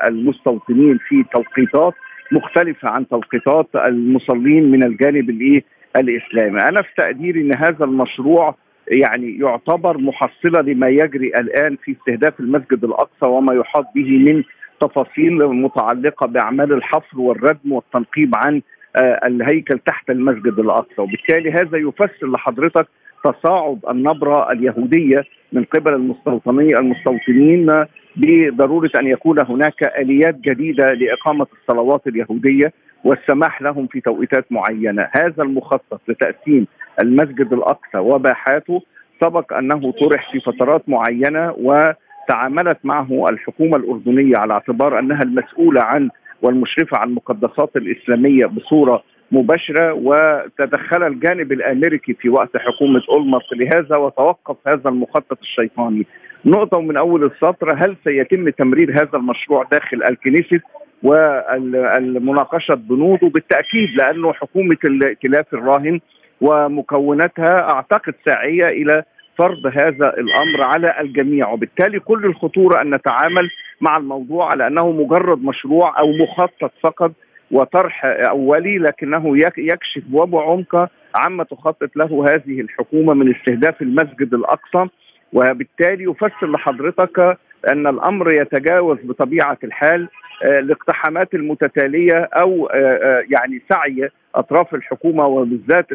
المستوطنين 0.08 0.98
في 1.08 1.24
توقيتات 1.34 1.94
مختلفة 2.32 2.88
عن 2.88 3.08
توقيتات 3.08 3.66
المصلين 3.74 4.70
من 4.70 4.84
الجانب 4.84 5.30
الإيه؟ 5.30 5.64
الإسلامي. 5.96 6.60
أنا 6.60 6.82
في 6.82 6.88
تقديري 6.96 7.40
إن 7.40 7.56
هذا 7.56 7.84
المشروع 7.84 8.54
يعني 8.90 9.38
يعتبر 9.38 9.98
محصلة 9.98 10.60
لما 10.60 10.88
يجري 10.88 11.26
الآن 11.28 11.76
في 11.84 11.92
استهداف 11.92 12.40
المسجد 12.40 12.84
الأقصى 12.84 13.26
وما 13.26 13.54
يحاط 13.54 13.84
به 13.94 14.18
من 14.18 14.42
تفاصيل 14.80 15.46
متعلقة 15.46 16.26
بأعمال 16.26 16.72
الحفر 16.72 17.20
والردم 17.20 17.72
والتنقيب 17.72 18.32
عن 18.36 18.62
آه، 18.96 19.20
الهيكل 19.26 19.78
تحت 19.78 20.10
المسجد 20.10 20.58
الأقصى. 20.58 21.02
وبالتالي 21.02 21.50
هذا 21.52 21.78
يفسر 21.78 22.26
لحضرتك 22.26 22.86
تصاعد 23.24 23.78
النبرة 23.90 24.52
اليهودية 24.52 25.24
من 25.52 25.64
قبل 25.64 25.94
المستوطنين 25.94 26.76
المستوطنين 26.76 27.84
بضرورة 28.16 28.90
أن 29.00 29.06
يكون 29.06 29.38
هناك 29.38 29.82
آليات 29.98 30.34
جديدة 30.34 30.92
لإقامة 30.92 31.46
الصلوات 31.60 32.06
اليهودية. 32.06 32.72
والسماح 33.04 33.62
لهم 33.62 33.86
في 33.86 34.00
توقيتات 34.00 34.44
معينة، 34.50 35.08
هذا 35.16 35.42
المخطط 35.42 36.00
لتقسيم 36.08 36.66
المسجد 37.02 37.52
الأقصى 37.52 37.98
وباحاته 37.98 38.82
سبق 39.20 39.52
أنه 39.52 39.92
طرح 39.92 40.32
في 40.32 40.40
فترات 40.40 40.88
معينة 40.88 41.54
وتعاملت 41.58 42.78
معه 42.84 43.26
الحكومة 43.30 43.76
الأردنية 43.76 44.36
على 44.36 44.52
اعتبار 44.52 44.98
أنها 44.98 45.22
المسؤولة 45.22 45.82
عن 45.82 46.10
والمشرفة 46.42 46.98
على 46.98 47.10
المقدسات 47.10 47.76
الإسلامية 47.76 48.46
بصورة 48.46 49.02
مباشرة 49.32 49.92
وتدخل 49.92 51.06
الجانب 51.06 51.52
الأمريكي 51.52 52.14
في 52.14 52.28
وقت 52.28 52.56
حكومة 52.56 53.02
أولمرت. 53.10 53.52
لهذا 53.52 53.96
وتوقف 53.96 54.56
هذا 54.68 54.88
المخطط 54.88 55.38
الشيطاني. 55.42 56.06
نقطة 56.44 56.80
من 56.80 56.96
أول 56.96 57.24
السطر 57.24 57.74
هل 57.74 57.96
سيتم 58.04 58.48
تمرير 58.48 58.90
هذا 58.92 59.18
المشروع 59.18 59.64
داخل 59.72 60.02
الكنيسة؟ 60.02 60.60
والمناقشة 61.02 62.74
بنوده 62.74 63.28
بالتأكيد 63.28 63.90
لأنه 63.96 64.32
حكومة 64.32 64.76
الائتلاف 64.84 65.54
الراهن 65.54 66.00
ومكوناتها 66.40 67.72
أعتقد 67.72 68.14
ساعية 68.28 68.64
إلى 68.68 69.02
فرض 69.38 69.66
هذا 69.66 70.14
الأمر 70.18 70.62
على 70.62 71.00
الجميع. 71.00 71.48
وبالتالي 71.52 72.00
كل 72.00 72.24
الخطورة 72.24 72.82
أن 72.82 72.94
نتعامل 72.94 73.50
مع 73.80 73.96
الموضوع 73.96 74.50
على 74.50 74.66
أنه 74.66 74.92
مجرد 74.92 75.44
مشروع 75.44 75.98
أو 75.98 76.12
مخطط 76.12 76.72
فقط 76.82 77.12
وطرح 77.50 78.04
أولي 78.04 78.78
لكنه 78.78 79.38
يكشف 79.58 80.02
وبعمق 80.12 80.88
عما 81.14 81.44
تخطط 81.44 81.96
له 81.96 82.24
هذه 82.28 82.60
الحكومة 82.60 83.14
من 83.14 83.34
استهداف 83.34 83.82
المسجد 83.82 84.34
الأقصى. 84.34 84.86
وبالتالي 85.32 86.04
يفسر 86.04 86.50
لحضرتك 86.50 87.38
أن 87.68 87.86
الأمر 87.86 88.34
يتجاوز 88.34 88.98
بطبيعة 89.04 89.58
الحال 89.64 90.08
الاقتحامات 90.44 91.34
المتتالية 91.34 92.28
أو 92.32 92.66
آه، 92.66 92.76
آه، 92.76 93.24
يعني 93.30 93.62
سعي 93.72 94.08
أطراف 94.34 94.74
الحكومة 94.74 95.26
وبالذات 95.26 95.86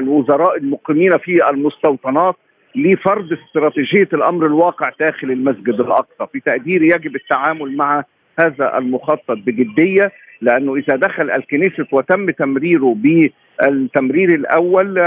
الوزراء 0.00 0.56
المقيمين 0.56 1.18
في 1.18 1.50
المستوطنات 1.50 2.34
لفرض 2.74 3.28
استراتيجية 3.32 4.08
الأمر 4.12 4.46
الواقع 4.46 4.92
داخل 5.00 5.30
المسجد 5.30 5.80
الأقصى، 5.80 6.26
في 6.32 6.40
تقديري 6.40 6.86
يجب 6.86 7.16
التعامل 7.16 7.76
مع 7.76 8.04
هذا 8.40 8.78
المخطط 8.78 9.36
بجدية 9.46 10.12
لأنه 10.40 10.76
إذا 10.76 10.96
دخل 10.96 11.30
الكنيسة 11.30 11.86
وتم 11.92 12.30
تمريره 12.30 12.96
بالتمرير 12.96 14.28
الأول 14.28 15.00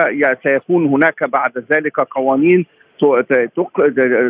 سيكون 0.43 0.85
هناك 0.85 1.23
بعد 1.23 1.65
ذلك 1.71 1.99
قوانين 1.99 2.65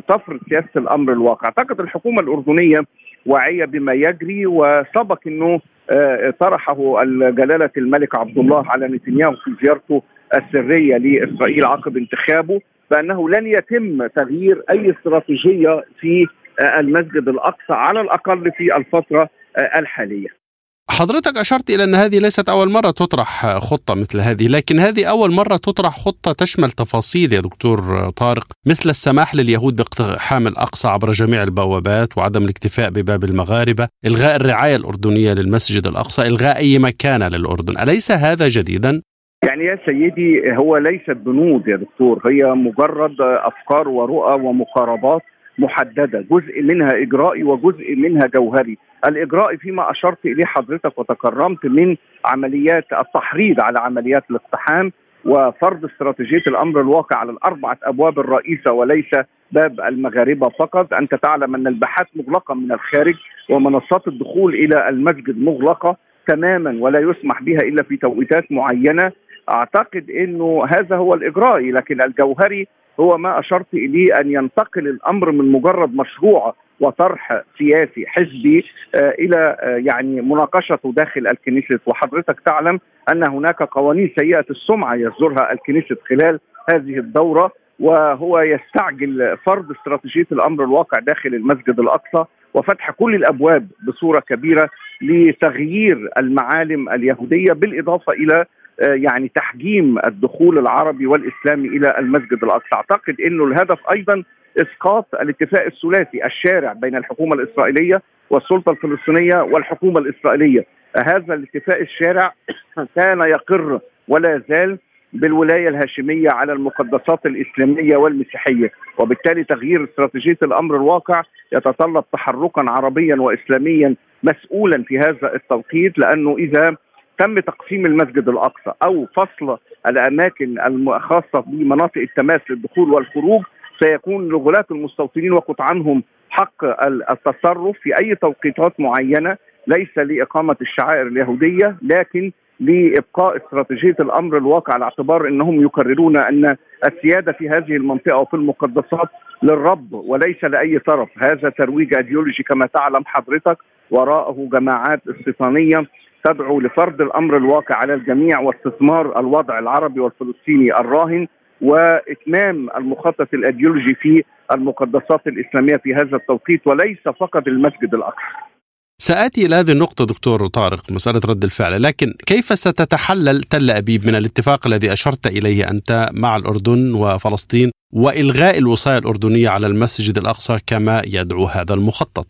تفرض 0.08 0.40
سياسة 0.50 0.70
الأمر 0.76 1.14
الواقع، 1.14 1.48
أعتقد 1.48 1.80
الحكومة 1.80 2.22
الأردنية 2.22 2.80
واعيه 3.26 3.66
بما 3.66 3.94
يجري 3.94 4.46
وسبق 4.46 5.20
إنه 5.28 5.60
آه، 5.90 6.34
طرحه 6.40 7.04
جلاله 7.30 7.70
الملك 7.78 8.16
عبد 8.16 8.38
الله 8.38 8.64
على 8.68 8.88
نتنياهو 8.88 9.36
في 9.36 9.56
زيارته 9.64 10.04
السرية 10.36 10.98
لإسرائيل 10.98 11.66
عقب 11.66 11.98
انتخابه 11.98 12.62
بأنه 12.92 13.30
لن 13.30 13.48
يتم 13.48 14.08
تغيير 14.08 14.64
أي 14.70 14.92
استراتيجية 14.92 15.84
في 16.00 16.28
آه، 16.64 16.80
المسجد 16.80 17.28
الأقصى 17.30 17.74
على 17.74 18.02
الأقل 18.02 18.52
في 18.52 18.78
الفترة 18.78 19.30
آه، 19.58 19.80
الحالية. 19.80 20.43
حضرتك 20.90 21.38
أشرت 21.38 21.70
إلى 21.70 21.84
أن 21.84 21.96
هذه 21.96 22.20
ليست 22.20 22.50
أول 22.50 22.70
مرة 22.72 22.92
تطرح 22.92 23.58
خطة 23.58 23.96
مثل 23.96 24.20
هذه 24.20 24.48
لكن 24.48 24.80
هذه 24.80 25.06
أول 25.06 25.32
مرة 25.32 25.58
تطرح 25.58 25.98
خطة 25.98 26.32
تشمل 26.32 26.70
تفاصيل 26.70 27.34
يا 27.34 27.42
دكتور 27.42 28.10
طارق 28.10 28.48
مثل 28.66 28.90
السماح 28.90 29.36
لليهود 29.36 29.76
باقتحام 29.76 30.48
الأقصى 30.48 30.88
عبر 30.88 31.12
جميع 31.12 31.44
البوابات 31.44 32.18
وعدم 32.18 32.44
الاكتفاء 32.44 32.90
بباب 32.90 33.24
المغاربة 33.24 33.88
إلغاء 34.06 34.36
الرعاية 34.36 34.76
الأردنية 34.76 35.34
للمسجد 35.34 35.88
الأقصى 35.88 36.22
إلغاء 36.22 36.58
أي 36.58 36.80
مكان 36.80 37.24
للأردن 37.24 37.80
أليس 37.84 38.12
هذا 38.12 38.48
جديدا؟ 38.48 39.02
يعني 39.44 39.66
يا 39.66 39.80
سيدي 39.86 40.58
هو 40.58 40.78
ليست 40.78 41.18
بنود 41.26 41.68
يا 41.68 41.76
دكتور 41.76 42.22
هي 42.32 42.44
مجرد 42.46 43.16
أفكار 43.22 43.90
ورؤى 43.90 44.34
ومقاربات 44.34 45.22
محددة 45.58 46.26
جزء 46.32 46.62
منها 46.62 47.02
إجرائي 47.02 47.44
وجزء 47.44 47.96
منها 47.96 48.28
جوهري 48.36 48.78
الاجرائي 49.08 49.58
فيما 49.58 49.92
أشرت 49.92 50.26
إليه 50.26 50.46
حضرتك 50.46 51.00
وتكرمت 51.00 51.66
من 51.66 51.96
عمليات 52.26 52.86
التحريض 52.94 53.62
على 53.62 53.80
عمليات 53.80 54.24
الاقتحام 54.30 54.92
وفرض 55.26 55.86
استراتيجية 55.86 56.44
الأمر 56.48 56.82
الواقع 56.82 57.18
على 57.18 57.32
الأربعة 57.32 57.78
أبواب 57.84 58.20
الرئيسة 58.20 58.72
وليس 58.72 59.12
باب 59.52 59.82
المغاربة 59.82 60.50
فقط، 60.50 60.94
أنت 60.94 61.16
تعلم 61.16 61.56
أن 61.56 61.68
الباحات 61.68 62.08
مغلقة 62.16 62.54
من 62.54 62.72
الخارج 62.72 63.16
ومنصات 63.50 64.08
الدخول 64.08 64.54
إلى 64.56 64.90
المسجد 64.90 65.38
مغلقة 65.38 65.98
تماما 66.28 66.78
ولا 66.80 67.00
يسمح 67.00 67.42
بها 67.42 67.60
إلا 67.60 67.84
في 67.84 67.98
توقيتات 67.98 68.52
معينة، 68.52 69.12
أعتقد 69.50 70.10
إنه 70.10 70.66
هذا 70.70 70.96
هو 70.96 71.14
الاجرائي 71.14 71.72
لكن 71.72 72.02
الجوهري 72.02 72.68
هو 73.00 73.18
ما 73.18 73.40
أشرت 73.40 73.74
إليه 73.74 74.20
أن 74.20 74.32
ينتقل 74.32 74.88
الأمر 74.88 75.32
من 75.32 75.52
مجرد 75.52 75.96
مشروع 75.96 76.56
وطرح 76.80 77.42
سياسي 77.58 78.06
حزبي 78.08 78.66
آه، 78.96 79.16
إلى 79.20 79.58
آه، 79.60 79.78
يعني 79.78 80.22
مناقشته 80.22 80.94
داخل 80.94 81.28
الكنيسة. 81.28 81.80
وحضرتك 81.86 82.40
تعلم 82.40 82.80
أن 83.12 83.30
هناك 83.30 83.64
قوانين 83.64 84.12
سيئة 84.20 84.46
السمعة 84.50 84.96
يصدرها 84.96 85.54
الكنيسة 85.54 85.98
خلال 86.10 86.40
هذه 86.70 86.98
الدورة. 86.98 87.52
وهو 87.80 88.40
يستعجل 88.40 89.38
فرض 89.46 89.72
استراتيجية 89.72 90.28
الأمر 90.32 90.64
الواقع 90.64 91.00
داخل 91.00 91.36
المسجد 91.36 91.80
الأقصى 91.80 92.26
وفتح 92.54 92.92
كل 92.92 93.16
الأبواب 93.16 93.68
بصورة 93.88 94.20
كبيرة 94.20 94.70
لتغيير 95.02 96.10
المعالم 96.18 96.90
اليهودية 96.90 97.54
بالإضافة 97.54 98.14
إلى 98.14 98.46
آه، 98.80 98.94
يعني 98.94 99.32
تحجيم 99.36 99.98
الدخول 100.08 100.58
العربي 100.58 101.08
والإسلامي 101.08 101.68
إلى 101.68 101.96
المسجد 102.00 102.44
الأقصى، 102.44 102.70
أعتقد 102.74 103.22
إنه 103.22 103.46
الهدف 103.46 103.80
أيضا 103.92 104.24
إسقاط 104.58 105.16
الاتفاق 105.16 105.66
الثلاثي 105.66 106.26
الشارع 106.26 106.74
بين 106.74 106.96
الحكومة 106.96 107.34
الإسرائيلية 107.34 108.02
والسلطة 108.30 108.72
الفلسطينية 108.72 109.42
والحكومة 109.42 110.00
الإسرائيلية، 110.00 110.66
هذا 111.06 111.34
الاتفاق 111.34 111.78
الشارع 111.78 112.34
كان 112.96 113.20
يقر 113.20 113.80
ولا 114.08 114.36
يزال 114.36 114.78
بالولاية 115.14 115.70
الهاشمية 115.70 116.30
على 116.32 116.54
المقدسات 116.54 117.26
الإسلامية 117.26 117.98
والمسيحية، 117.98 118.72
وبالتالي 119.00 119.44
تغيير 119.44 119.84
استراتيجية 119.84 120.38
الأمر 120.44 120.76
الواقع 120.76 121.24
يتطلب 121.52 122.04
تحركا 122.14 122.66
عربيا 122.68 123.16
واسلاميا 123.16 123.96
مسؤولا 124.24 124.84
في 124.84 125.00
هذا 125.00 125.36
التوقيت 125.36 126.00
لأنه 126.00 126.36
إذا 126.38 126.76
تم 127.18 127.40
تقسيم 127.40 127.86
المسجد 127.86 128.30
الأقصى 128.30 128.74
أو 128.86 129.08
فصل 129.16 129.58
الأماكن 129.88 130.60
الخاصه 130.60 131.40
بمناطق 131.48 131.98
التماس 131.98 132.42
للدخول 132.50 132.94
والخروج 132.94 133.44
سيكون 133.84 134.28
لغلاة 134.28 134.66
المستوطنين 134.72 135.34
وقطعنهم 135.34 136.04
حق 136.30 136.64
التصرف 137.12 137.78
في 137.82 138.00
أي 138.02 138.16
توقيتات 138.16 138.80
معينة 138.80 139.38
ليس 139.68 139.98
لإقامة 139.98 140.56
الشعائر 140.62 141.08
اليهودية 141.08 141.78
لكن 141.82 142.32
لإبقاء 142.60 143.38
استراتيجية 143.38 143.96
الأمر 144.00 144.38
الواقع 144.38 144.74
على 144.74 144.84
اعتبار 144.84 145.28
إنهم 145.28 145.66
يكررون 145.66 146.18
أن 146.18 146.56
السيادة 146.88 147.32
في 147.32 147.50
هذه 147.50 147.76
المنطقة 147.76 148.18
وفي 148.18 148.34
المقدسات 148.34 149.10
للرب 149.44 149.94
وليس 149.94 150.44
لأي 150.44 150.80
طرف، 150.80 151.10
هذا 151.18 151.50
ترويج 151.50 151.98
ايديولوجي 151.98 152.44
كما 152.44 152.66
تعلم 152.66 153.04
حضرتك 153.06 153.58
وراءه 153.92 154.50
جماعات 154.54 155.02
استيطانية 155.08 155.86
تدعو 156.24 156.60
لفرض 156.60 157.02
الأمر 157.02 157.38
الواقع 157.38 157.76
على 157.76 157.94
الجميع 157.94 158.40
واستثمار 158.40 159.20
الوضع 159.20 159.60
العربي 159.60 160.00
والفلسطيني 160.00 160.80
الراهن. 160.80 161.28
وإتمام 161.62 162.70
المخطط 162.78 163.34
الإيديولوجي 163.34 163.96
في 163.96 164.24
المقدسات 164.52 165.28
الإسلامية 165.28 165.78
في 165.78 165.96
هذا 165.96 166.16
التوقيت 166.16 166.68
وليس 166.68 167.00
فقط 167.04 167.48
المسجد 167.48 167.94
الأقصى. 167.94 168.54
سآتي 168.98 169.46
إلى 169.46 169.56
هذه 169.56 169.72
النقطة 169.72 170.06
دكتور 170.06 170.48
طارق 170.48 170.92
مسألة 170.92 171.22
رد 171.30 171.44
الفعل 171.44 171.84
لكن 171.84 172.14
كيف 172.26 172.46
ستتحلل 172.46 173.44
تل 173.44 173.72
أبيب 173.72 174.08
من 174.08 174.16
الاتفاق 174.16 174.68
الذي 174.68 174.94
أشرت 174.94 175.28
إليه 175.28 175.70
أنت 175.72 176.10
مع 176.14 176.36
الأردن 176.36 176.94
وفلسطين 176.94 177.72
وإلغاء 177.94 178.58
الوصاية 178.58 178.98
الأردنية 178.98 179.50
على 179.50 179.68
المسجد 179.68 180.18
الأقصى 180.18 180.58
كما 180.68 181.02
يدعو 181.06 181.46
هذا 181.46 181.74
المخطط 181.74 182.28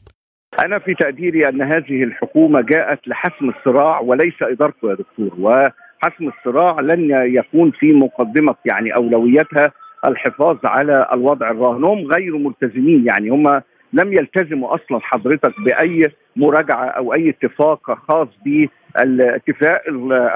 أنا 0.66 0.80
في 0.80 0.94
تقديري 0.94 1.50
أن 1.50 1.62
هذه 1.62 2.04
الحكومة 2.04 2.62
جاءت 2.62 3.08
لحسم 3.08 3.50
الصراع 3.50 4.00
وليس 4.00 4.34
إدارته 4.42 4.90
يا 4.90 4.96
دكتور 4.96 5.40
وحسم 6.04 6.28
الصراع 6.28 6.80
لن 6.80 7.12
يكون 7.12 7.72
في 7.72 7.94
مقدمة 7.94 8.56
يعني 8.66 8.96
أولويتها 8.96 9.72
الحفاظ 10.08 10.58
على 10.64 11.08
الوضع 11.14 11.52
الراهن 11.52 11.84
هم 11.84 12.12
غير 12.16 12.38
ملتزمين 12.38 13.06
يعني 13.06 13.30
هم 13.30 13.62
لم 13.94 14.14
يلتزموا 14.14 14.76
أصلا 14.76 15.00
حضرتك 15.02 15.54
بأي 15.60 16.12
مراجعة 16.36 16.86
أو 16.86 17.14
أي 17.14 17.30
اتفاق 17.30 17.92
خاص 18.08 18.28
بالاتفاق 18.46 19.82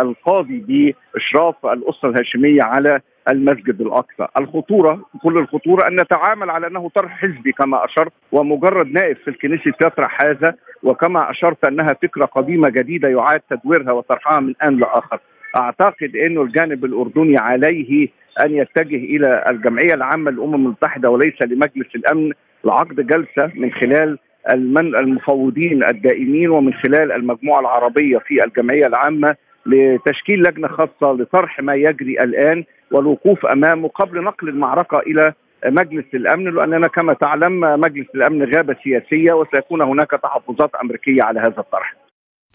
القاضي 0.02 0.60
بإشراف 0.60 1.66
الأسرة 1.66 2.10
الهاشمية 2.10 2.64
على 2.64 3.00
المسجد 3.32 3.82
الأقصى، 3.82 4.28
الخطورة 4.38 5.00
كل 5.24 5.38
الخطورة 5.38 5.88
أن 5.88 5.96
نتعامل 6.02 6.50
على 6.50 6.68
أنه 6.68 6.90
طرح 6.96 7.12
حزبي 7.12 7.52
كما 7.52 7.86
أشرت 7.86 8.12
ومجرد 8.32 8.92
نائب 8.92 9.18
في 9.18 9.28
الكنيسة 9.28 9.74
يطرح 9.82 10.24
هذا 10.24 10.56
وكما 10.84 11.32
أشرت 11.32 11.66
أنها 11.66 11.94
فكرة 12.02 12.26
قديمة 12.26 12.70
جديدة 12.70 13.10
يعاد 13.10 13.42
تدويرها 13.50 13.92
وطرحها 13.92 14.40
من 14.40 14.54
آن 14.64 14.78
لآخر. 14.78 15.20
أعتقد 15.58 16.16
إنه 16.16 16.42
الجانب 16.42 16.86
الأردني 16.86 17.38
عليه 17.38 18.08
أن 18.46 18.56
يتجه 18.56 18.96
إلى 18.96 19.46
الجمعية 19.50 19.94
العامة 19.94 20.32
للأمم 20.32 20.56
المتحدة 20.56 21.10
وليس 21.10 21.42
لمجلس 21.42 21.96
الأمن 21.96 22.32
لعقد 22.66 23.08
جلسة 23.08 23.52
من 23.56 23.72
خلال 23.72 24.18
المفوضين 24.52 25.84
الدائمين 25.84 26.50
ومن 26.50 26.74
خلال 26.74 27.12
المجموعة 27.12 27.60
العربية 27.60 28.18
في 28.18 28.44
الجمعية 28.44 28.86
العامة 28.86 29.36
لتشكيل 29.66 30.42
لجنة 30.42 30.68
خاصة 30.68 31.14
لطرح 31.14 31.60
ما 31.60 31.76
يجري 31.76 32.24
الآن 32.24 32.64
والوقوف 32.92 33.46
أمامه 33.46 33.88
قبل 33.88 34.24
نقل 34.24 34.50
المعركة 34.50 35.00
إلى 35.00 35.34
مجلس 35.66 36.06
الأمن 36.14 36.56
لأننا 36.56 36.88
كما 36.88 37.14
تعلم 37.14 37.60
مجلس 37.60 38.08
الأمن 38.16 38.56
غابة 38.56 38.76
سياسية 38.84 39.34
وسيكون 39.34 39.82
هناك 39.82 40.12
تحفظات 40.12 40.76
أمريكية 40.76 41.24
على 41.24 41.40
هذا 41.40 41.60
الطرح. 41.60 41.96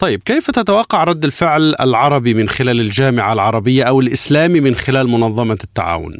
طيب 0.03 0.19
كيف 0.25 0.51
تتوقع 0.51 1.03
رد 1.03 1.23
الفعل 1.23 1.75
العربي 1.81 2.33
من 2.33 2.49
خلال 2.49 2.79
الجامعة 2.79 3.33
العربية 3.33 3.83
أو 3.83 3.99
الإسلامي 3.99 4.61
من 4.61 4.73
خلال 4.73 5.07
منظمة 5.07 5.57
التعاون؟ 5.63 6.13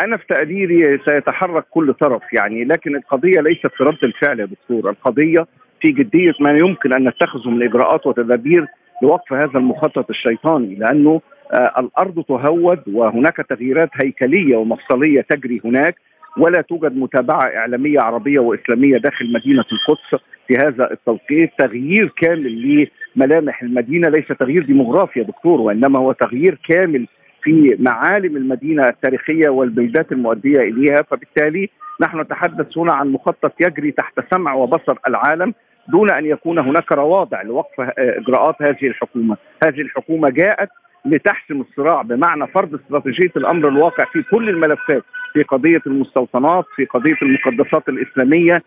أنا 0.00 0.16
في 0.16 0.24
تقديري 0.28 0.98
سيتحرك 1.04 1.64
كل 1.70 1.94
طرف 1.94 2.22
يعني 2.32 2.64
لكن 2.64 2.96
القضية 2.96 3.40
ليست 3.40 3.66
في 3.76 3.84
رد 3.84 4.04
الفعل 4.04 4.40
يا 4.40 4.44
دكتور 4.46 4.90
القضية 4.90 5.46
في 5.80 5.92
جدية 5.92 6.32
ما 6.40 6.50
يمكن 6.50 6.92
أن 6.92 7.08
نتخذه 7.08 7.50
من 7.50 7.62
اجراءات 7.62 8.06
وتدابير 8.06 8.66
لوقف 9.02 9.32
هذا 9.32 9.58
المخطط 9.58 10.10
الشيطاني 10.10 10.74
لأنه 10.74 11.20
آه 11.52 11.72
الأرض 11.78 12.24
تهود 12.28 12.82
وهناك 12.92 13.36
تغييرات 13.36 13.90
هيكلية 14.02 14.56
ومفصلية 14.56 15.20
تجري 15.20 15.60
هناك 15.64 15.94
ولا 16.38 16.60
توجد 16.60 16.96
متابعة 16.96 17.56
إعلامية 17.56 18.00
عربية 18.00 18.38
وإسلامية 18.38 18.96
داخل 18.96 19.32
مدينة 19.32 19.64
القدس 19.72 20.22
في 20.48 20.54
هذا 20.56 20.90
التوقيت. 20.90 21.50
تغيير 21.58 22.12
كامل 22.16 22.88
لملامح 23.16 23.62
المدينة 23.62 24.08
ليس 24.08 24.28
تغيير 24.28 24.64
ديموغرافي 24.64 25.18
يا 25.20 25.24
دكتور 25.24 25.60
وإنما 25.60 25.98
هو 25.98 26.12
تغيير 26.12 26.58
كامل 26.68 27.06
في 27.42 27.76
معالم 27.78 28.36
المدينة 28.36 28.86
التاريخية 28.86 29.48
والبلدات 29.48 30.12
المؤدية 30.12 30.60
إليها. 30.60 31.02
فبالتالي 31.02 31.68
نحن 32.00 32.20
نتحدث 32.20 32.78
هنا 32.78 32.92
عن 32.92 33.08
مخطط 33.08 33.52
يجري 33.60 33.90
تحت 33.90 34.20
سمع 34.34 34.54
وبصر 34.54 34.96
العالم 35.08 35.54
دون 35.88 36.10
أن 36.10 36.26
يكون 36.26 36.58
هناك 36.58 36.92
روادع 36.92 37.42
لوقف 37.42 37.80
إجراءات 37.98 38.62
هذه 38.62 38.86
الحكومة، 38.86 39.36
هذه 39.64 39.80
الحكومة 39.80 40.30
جاءت 40.30 40.68
لتحسم 41.04 41.60
الصراع 41.60 42.02
بمعنى 42.02 42.46
فرض 42.46 42.74
استراتيجية 42.74 43.32
الأمر 43.36 43.68
الواقع 43.68 44.04
في 44.04 44.22
كل 44.22 44.48
الملفات. 44.48 45.02
في 45.38 45.44
قضية 45.44 45.82
المستوطنات، 45.86 46.64
في 46.76 46.84
قضية 46.84 47.16
المقدسات 47.22 47.88
الإسلامية، 47.88 48.62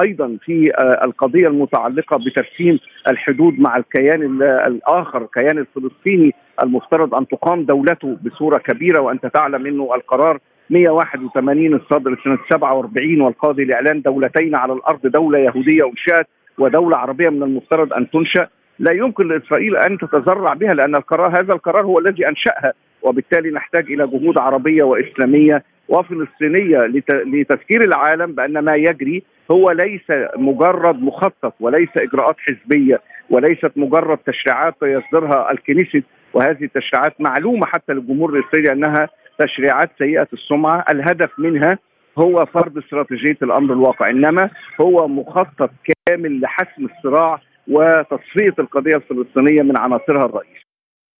أيضا 0.00 0.38
في 0.44 0.72
القضية 1.04 1.46
المتعلقة 1.48 2.16
بترسيم 2.16 2.78
الحدود 3.08 3.60
مع 3.60 3.76
الكيان 3.76 4.42
الآخر 4.42 5.22
الكيان 5.22 5.58
الفلسطيني 5.58 6.34
المفترض 6.62 7.14
أن 7.14 7.28
تقام 7.28 7.62
دولته 7.64 8.16
بصورة 8.24 8.58
كبيرة 8.58 9.00
وأنت 9.00 9.26
تعلم 9.26 9.66
إنه 9.66 9.94
القرار 9.94 10.38
181 10.70 11.74
الصادر 11.74 12.20
سنة 12.24 12.38
47 12.52 13.20
والقاضي 13.20 13.64
لإعلان 13.64 14.02
دولتين 14.02 14.54
على 14.54 14.72
الأرض 14.72 15.06
دولة 15.06 15.38
يهودية 15.38 15.86
انشات 15.86 16.26
ودولة 16.58 16.96
عربية 16.96 17.28
من 17.28 17.42
المفترض 17.42 17.92
أن 17.92 18.10
تنشأ. 18.10 18.48
لا 18.78 18.92
يمكن 18.92 19.28
لإسرائيل 19.28 19.76
أن 19.76 19.98
تتذرع 19.98 20.54
بها 20.54 20.74
لأن 20.74 20.96
القرار 20.96 21.40
هذا 21.40 21.54
القرار 21.54 21.84
هو 21.84 21.98
الذي 21.98 22.28
أنشأها 22.28 22.72
وبالتالي 23.02 23.50
نحتاج 23.50 23.92
إلى 23.92 24.06
جهود 24.06 24.38
عربية 24.38 24.82
وإسلامية 24.82 25.62
وفلسطينيه 25.88 26.78
لتذكير 27.08 27.84
العالم 27.84 28.32
بأن 28.32 28.58
ما 28.58 28.74
يجري 28.74 29.22
هو 29.50 29.70
ليس 29.70 30.28
مجرد 30.36 31.02
مخطط 31.02 31.54
وليس 31.60 31.88
إجراءات 31.96 32.36
حزبية 32.38 33.00
وليست 33.30 33.72
مجرد 33.76 34.18
تشريعات 34.18 34.74
يصدرها 34.82 35.52
الكنيسة 35.52 36.02
وهذه 36.34 36.64
التشريعات 36.64 37.20
معلومة 37.20 37.66
حتى 37.66 37.92
للجمهور 37.92 38.34
الإسرائيلي 38.36 38.72
أنها 38.72 39.08
تشريعات 39.38 39.90
سيئة 39.98 40.28
السمعة. 40.32 40.84
الهدف 40.90 41.30
منها 41.38 41.78
هو 42.18 42.46
فرض 42.46 42.78
استراتيجية 42.78 43.38
الأمر 43.42 43.72
الواقع 43.72 44.06
إنما 44.10 44.50
هو 44.80 45.08
مخطط 45.08 45.70
كامل 46.08 46.40
لحسم 46.40 46.84
الصراع 46.84 47.40
وتصفية 47.68 48.54
القضية 48.58 48.96
الفلسطينية 48.96 49.62
من 49.62 49.78
عناصرها 49.78 50.24
الرئيسية. 50.26 50.71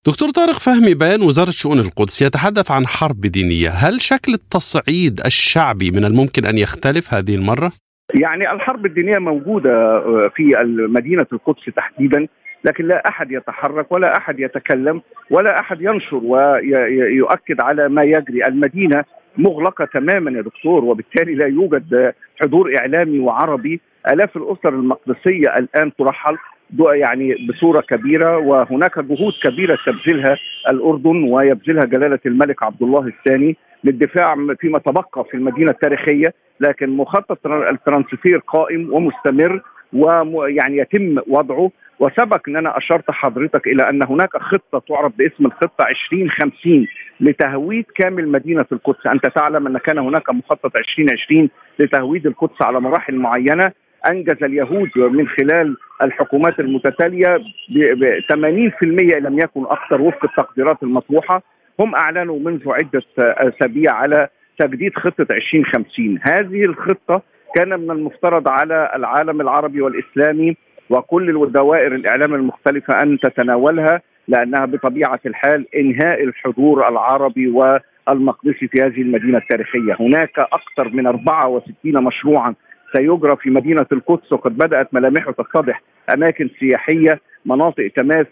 دكتور 0.06 0.28
طارق 0.30 0.58
فهمي 0.58 0.94
بيان 0.94 1.22
وزارة 1.22 1.50
شؤون 1.50 1.78
القدس 1.78 2.22
يتحدث 2.22 2.70
عن 2.70 2.86
حرب 2.86 3.20
دينية. 3.20 3.68
هل 3.68 4.00
شكل 4.00 4.32
التصعيد 4.34 5.20
الشعبي 5.26 5.90
من 5.90 6.04
الممكن 6.04 6.44
أن 6.44 6.58
يختلف 6.58 7.14
هذه 7.14 7.34
المرة؟ 7.34 7.72
يعني 8.14 8.52
الحرب 8.52 8.86
الدينية 8.86 9.18
موجودة 9.18 10.00
في 10.34 10.54
مدينة 10.88 11.26
القدس 11.32 11.64
تحديدا 11.76 12.28
لكن 12.64 12.84
لا 12.84 13.08
أحد 13.08 13.32
يتحرك 13.32 13.92
ولا 13.92 14.16
أحد 14.16 14.40
يتكلم 14.40 15.02
ولا 15.30 15.60
أحد 15.60 15.80
ينشر 15.80 16.16
ويؤكد 16.16 17.60
على 17.60 17.88
ما 17.88 18.02
يجري. 18.02 18.42
المدينة 18.46 19.04
مغلقة 19.38 19.84
تماما 19.84 20.30
يا 20.30 20.42
دكتور 20.42 20.84
وبالتالي 20.84 21.34
لا 21.34 21.46
يوجد 21.46 22.12
حضور 22.40 22.76
إعلامي 22.78 23.18
وعربي. 23.18 23.80
آلاف 24.12 24.36
الأسر 24.36 24.68
المقدسية 24.68 25.56
الآن 25.58 25.92
ترحل. 25.98 26.36
يعني 26.78 27.46
بصورة 27.48 27.80
كبيرة 27.80 28.38
وهناك 28.38 28.98
جهود 28.98 29.32
كبيرة 29.42 29.78
تبذلها 29.86 30.36
الأردن 30.70 31.24
ويبذلها 31.24 31.84
جلالة 31.84 32.18
الملك 32.26 32.62
عبد 32.62 32.82
الله 32.82 33.06
الثاني 33.06 33.56
للدفاع 33.84 34.36
فيما 34.60 34.78
تبقى 34.78 35.24
في 35.30 35.34
المدينة 35.34 35.70
التاريخية. 35.70 36.34
لكن 36.60 36.90
مخطط 36.90 37.46
الترانسفير 37.46 38.38
قائم 38.38 38.92
ومستمر 38.92 39.62
ويعني 39.92 40.76
يتم 40.76 41.18
وضعه. 41.28 41.70
وسبق 42.00 42.48
أن 42.48 42.56
أنا 42.56 42.78
أشرت 42.78 43.10
حضرتك 43.10 43.66
إلى 43.66 43.88
أن 43.88 44.02
هناك 44.02 44.36
خطة 44.36 44.82
تعرف 44.88 45.12
باسم 45.18 45.46
الخطة 45.46 45.86
2050 45.88 46.86
لتهويد 47.20 47.84
كامل 47.94 48.28
مدينة 48.28 48.66
القدس، 48.72 49.06
أنت 49.06 49.26
تعلم 49.26 49.66
أن 49.66 49.78
كان 49.78 49.98
هناك 49.98 50.30
مخطط 50.30 50.76
2020 50.76 51.48
لتهويد 51.78 52.26
القدس 52.26 52.62
على 52.62 52.80
مراحل 52.80 53.14
معينة. 53.14 53.72
أنجز 54.10 54.44
اليهود 54.44 54.90
من 54.98 55.28
خلال 55.28 55.76
الحكومات 56.02 56.60
المتتالية 56.60 57.38
ب 57.70 58.20
80% 58.32 59.18
لم 59.18 59.38
يكن 59.38 59.64
أكثر 59.64 60.00
وفق 60.00 60.24
التقديرات 60.24 60.82
المطروحة. 60.82 61.42
هم 61.80 61.94
أعلنوا 61.94 62.38
منذ 62.38 62.62
عدة 62.66 63.02
أسابيع 63.18 63.92
على 63.92 64.28
تجديد 64.58 64.94
خطة 64.94 65.26
2050 65.30 66.18
هذه 66.22 66.64
الخطة 66.64 67.22
كان 67.54 67.80
من 67.80 67.90
المفترض 67.90 68.48
على 68.48 68.92
العالم 68.96 69.40
العربي 69.40 69.80
والإسلامي 69.80 70.56
وكل 70.90 71.52
دوائر 71.52 71.94
الإعلام 71.94 72.34
المختلفة 72.34 73.02
أن 73.02 73.18
تتناولها 73.18 74.02
لأنها 74.28 74.64
بطبيعة 74.64 75.20
الحال 75.26 75.66
إنهاء 75.76 76.24
الحضور 76.24 76.88
العربي 76.88 77.48
والمقدسي 77.48 78.68
في 78.68 78.82
هذه 78.82 79.02
المدينة 79.02 79.38
التاريخية، 79.38 79.96
هناك 80.00 80.38
أكثر 80.38 80.88
من 80.88 81.06
64 81.06 82.04
مشروعا 82.04 82.54
سيجرى 82.96 83.36
في 83.36 83.50
مدينة 83.50 83.86
القدس 83.92 84.32
وقد 84.32 84.58
بدأت 84.58 84.94
ملامحه 84.94 85.32
تتضح. 85.32 85.82
أماكن 86.14 86.48
سياحية، 86.60 87.20
مناطق 87.46 87.90
تماس 87.96 88.26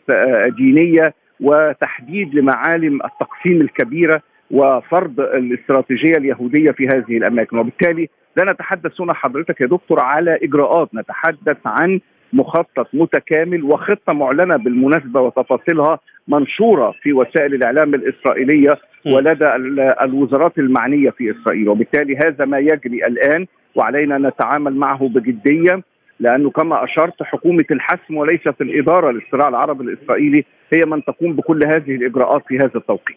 دينيه 0.56 1.14
وتحديد 1.40 2.34
لمعالم 2.34 2.98
التقسيم 3.04 3.60
الكبيرة 3.60 4.22
وفرض 4.50 5.20
الاستراتيجية 5.20 6.16
اليهودية 6.16 6.70
في 6.70 6.88
هذه 6.88 7.16
الأماكن. 7.16 7.58
وبالتالي 7.58 8.08
لا 8.36 8.52
نتحدث 8.52 9.00
هنا 9.00 9.12
حضرتك 9.12 9.60
يا 9.60 9.66
دكتور 9.66 10.00
على 10.00 10.38
إجراءات. 10.42 10.88
نتحدث 10.94 11.56
عن 11.66 12.00
مخطط 12.32 12.88
متكامل 12.94 13.64
وخطة 13.64 14.12
معلنة 14.12 14.56
بالمناسبة 14.56 15.20
وتفاصيلها 15.20 15.98
منشورة 16.28 16.94
في 17.02 17.12
وسائل 17.12 17.54
الإعلام 17.54 17.94
الإسرائيلية 17.94 18.78
ولدى 19.06 19.54
الوزارات 20.02 20.58
المعنية 20.58 21.10
في 21.10 21.30
إسرائيل. 21.30 21.68
وبالتالي 21.68 22.16
هذا 22.16 22.44
ما 22.44 22.58
يجري 22.58 23.06
الآن 23.06 23.46
وعلينا 23.74 24.16
أن 24.16 24.26
نتعامل 24.26 24.74
معه 24.76 25.08
بجدية 25.08 25.82
لأنه 26.20 26.50
كما 26.50 26.84
أشرت 26.84 27.22
حكومة 27.22 27.64
الحسم 27.70 28.16
وليست 28.16 28.54
الإدارة 28.60 29.10
للصراع 29.10 29.48
العربي 29.48 29.84
الإسرائيلي 29.84 30.44
هي 30.72 30.84
من 30.84 31.04
تقوم 31.04 31.32
بكل 31.32 31.64
هذه 31.66 31.94
الإجراءات 31.94 32.42
في 32.48 32.58
هذا 32.58 32.76
التوقيت. 32.76 33.16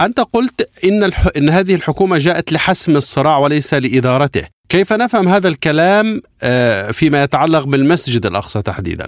أنت 0.00 0.20
قلت 0.20 0.84
إن 0.84 1.04
الح... 1.04 1.26
إن 1.36 1.48
هذه 1.48 1.74
الحكومة 1.74 2.18
جاءت 2.18 2.52
لحسم 2.52 2.96
الصراع 2.96 3.38
وليس 3.38 3.74
لإدارته، 3.74 4.48
كيف 4.68 4.92
نفهم 4.92 5.28
هذا 5.28 5.48
الكلام 5.48 6.20
آه، 6.42 6.90
فيما 6.90 7.22
يتعلق 7.22 7.66
بالمسجد 7.66 8.26
الأقصى 8.26 8.62
تحديدا؟ 8.62 9.04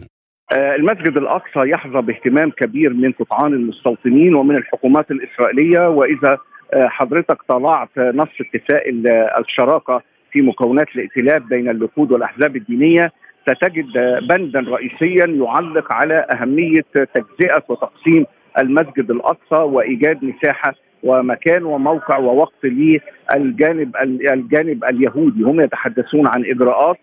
آه، 0.53 0.75
المسجد 0.75 1.17
الأقصى 1.17 1.71
يحظى 1.71 2.01
باهتمام 2.01 2.51
كبير 2.51 2.93
من 2.93 3.13
قطعان 3.13 3.53
المستوطنين 3.53 4.35
ومن 4.35 4.57
الحكومات 4.57 5.11
الإسرائيلية 5.11 5.89
وإذا 5.89 6.39
آه، 6.75 6.89
حضرتك 6.89 7.39
طلعت 7.49 7.89
نص 7.99 8.29
اتفاق 8.41 8.83
الشراكة 9.39 10.03
في 10.33 10.43
مكونات 10.43 10.87
الائتلاف 10.97 11.43
بين 11.43 11.69
اللقود 11.69 12.13
والأحزاب 12.13 12.57
الدينية 12.57 13.13
ستجد 13.43 13.87
بندا 14.29 14.61
رئيسيا 14.61 15.27
يعلق 15.27 15.93
على 15.93 16.27
أهمية 16.33 16.85
تجزئة 16.95 17.63
وتقسيم 17.69 18.27
المسجد 18.59 19.11
الأقصى 19.11 19.57
وإيجاد 19.57 20.25
مساحة 20.25 20.75
ومكان 21.03 21.65
وموقع 21.65 22.19
ووقت 22.19 22.65
للجانب 22.65 23.97
الجانب 24.33 24.85
اليهودي. 24.85 25.43
هم 25.43 25.61
يتحدثون 25.61 26.27
عن 26.27 26.45
إجراءات 26.45 26.97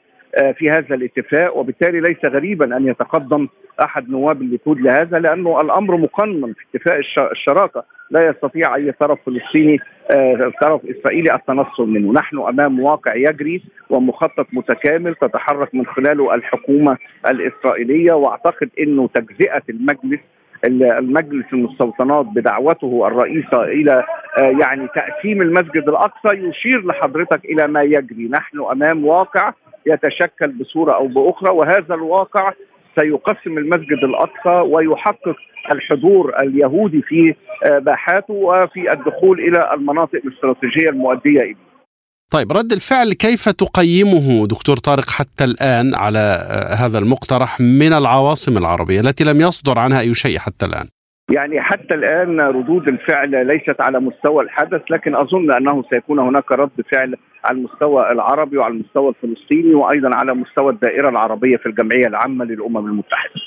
في 0.57 0.69
هذا 0.71 0.95
الاتفاق 0.95 1.57
وبالتالي 1.57 1.99
ليس 1.99 2.25
غريبا 2.25 2.77
أن 2.77 2.87
يتقدم 2.87 3.47
أحد 3.83 4.09
نواب 4.09 4.41
الليكود 4.41 4.81
لهذا 4.81 5.19
لأنه 5.19 5.61
الأمر 5.61 5.97
مقنن 5.97 6.53
في 6.53 6.77
اتفاق 6.77 6.99
الشراكة. 7.31 7.83
لا 8.11 8.27
يستطيع 8.27 8.75
أي 8.75 8.91
طرف 8.91 9.19
فلسطيني 9.25 9.79
آه، 10.11 10.51
طرف 10.61 10.81
إسرائيلي 10.85 11.35
التنصل 11.35 11.89
منه، 11.89 12.13
نحن 12.13 12.39
أمام 12.39 12.79
واقع 12.79 13.15
يجري 13.15 13.63
ومخطط 13.89 14.47
متكامل 14.53 15.15
تتحرك 15.15 15.75
من 15.75 15.85
خلاله 15.85 16.35
الحكومة 16.35 16.97
الإسرائيلية 17.29 18.13
وأعتقد 18.13 18.69
إنه 18.79 19.09
تجزئة 19.13 19.63
المجلس 19.69 20.19
المجلس 20.67 21.45
المستوطنات 21.53 22.25
بدعوته 22.25 23.07
الرئيسة 23.07 23.63
إلى 23.63 24.03
آه، 24.41 24.53
يعني 24.61 24.87
تقسيم 24.87 25.41
المسجد 25.41 25.89
الأقصى 25.89 26.37
يشير 26.37 26.85
لحضرتك 26.85 27.45
إلى 27.45 27.67
ما 27.67 27.81
يجري، 27.81 28.29
نحن 28.31 28.59
أمام 28.71 29.05
واقع 29.05 29.53
يتشكل 29.85 30.47
بصورة 30.47 30.93
أو 30.93 31.07
بأخرى 31.07 31.51
وهذا 31.51 31.95
الواقع 31.95 32.53
سيقسم 32.99 33.57
المسجد 33.57 34.03
الأقصى 34.03 34.73
ويحقق 34.73 35.35
الحضور 35.71 36.33
اليهودي 36.41 37.01
في 37.01 37.35
آه، 37.65 37.79
باحاته 37.79 38.33
وفي 38.33 38.91
الدخول 38.91 39.39
إلى 39.39 39.73
المناطق 39.73 40.21
الاستراتيجية 40.25 40.89
المؤدية 40.89 41.39
اليه. 41.39 41.69
طيب 42.31 42.51
رد 42.51 42.71
الفعل 42.71 43.13
كيف 43.13 43.49
تقيمه 43.49 44.47
دكتور 44.47 44.77
طارق 44.77 45.09
حتى 45.09 45.43
الآن 45.43 45.95
على 45.95 46.19
آه، 46.19 46.73
هذا 46.73 46.99
المقترح 46.99 47.59
من 47.59 47.93
العواصم 47.93 48.57
العربية 48.57 48.99
التي 48.99 49.23
لم 49.23 49.41
يصدر 49.41 49.79
عنها 49.79 49.99
أي 49.99 50.13
شيء 50.13 50.39
حتى 50.39 50.65
الآن؟ 50.65 50.87
يعني 51.29 51.61
حتى 51.61 51.93
الآن 51.93 52.41
ردود 52.41 52.87
الفعل 52.87 53.47
ليست 53.47 53.81
على 53.81 53.99
مستوى 53.99 54.43
الحدث 54.43 54.81
لكن 54.89 55.15
أظن 55.15 55.53
أنه 55.53 55.83
سيكون 55.93 56.19
هناك 56.19 56.51
رد 56.51 56.81
فعل 56.91 57.15
على 57.45 57.57
المستوى 57.57 58.11
العربي 58.11 58.57
وعلى 58.57 58.73
المستوى 58.73 59.09
الفلسطيني 59.09 59.73
وأيضا 59.73 60.09
على 60.13 60.33
مستوى 60.33 60.71
الدائرة 60.71 61.09
العربية 61.09 61.57
في 61.57 61.65
الجمعية 61.65 62.07
العامة 62.07 62.45
للأمم 62.45 62.77
المتحدة. 62.77 63.41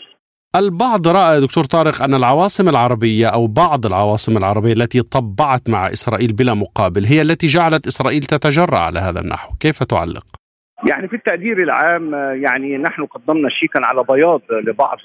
البعض 0.56 1.08
رأى 1.08 1.40
دكتور 1.40 1.64
طارق 1.64 2.02
أن 2.02 2.14
العواصم 2.14 2.68
العربية 2.68 3.26
أو 3.26 3.46
بعض 3.46 3.86
العواصم 3.86 4.36
العربية 4.36 4.72
التي 4.72 5.02
طبعت 5.02 5.68
مع 5.68 5.86
إسرائيل 5.86 6.32
بلا 6.32 6.54
مقابل 6.54 7.04
هي 7.04 7.22
التي 7.22 7.46
جعلت 7.46 7.86
إسرائيل 7.86 8.20
تتجرأ 8.20 8.78
على 8.78 8.98
هذا 8.98 9.20
النحو، 9.20 9.54
كيف 9.60 9.82
تعلق؟ 9.82 10.24
يعني 10.88 11.08
في 11.08 11.16
التقدير 11.16 11.62
العام 11.62 12.14
يعني 12.42 12.78
نحن 12.78 13.06
قدمنا 13.06 13.48
شيكا 13.48 13.80
على 13.84 14.04
بياض 14.08 14.40
لبعض 14.50 14.98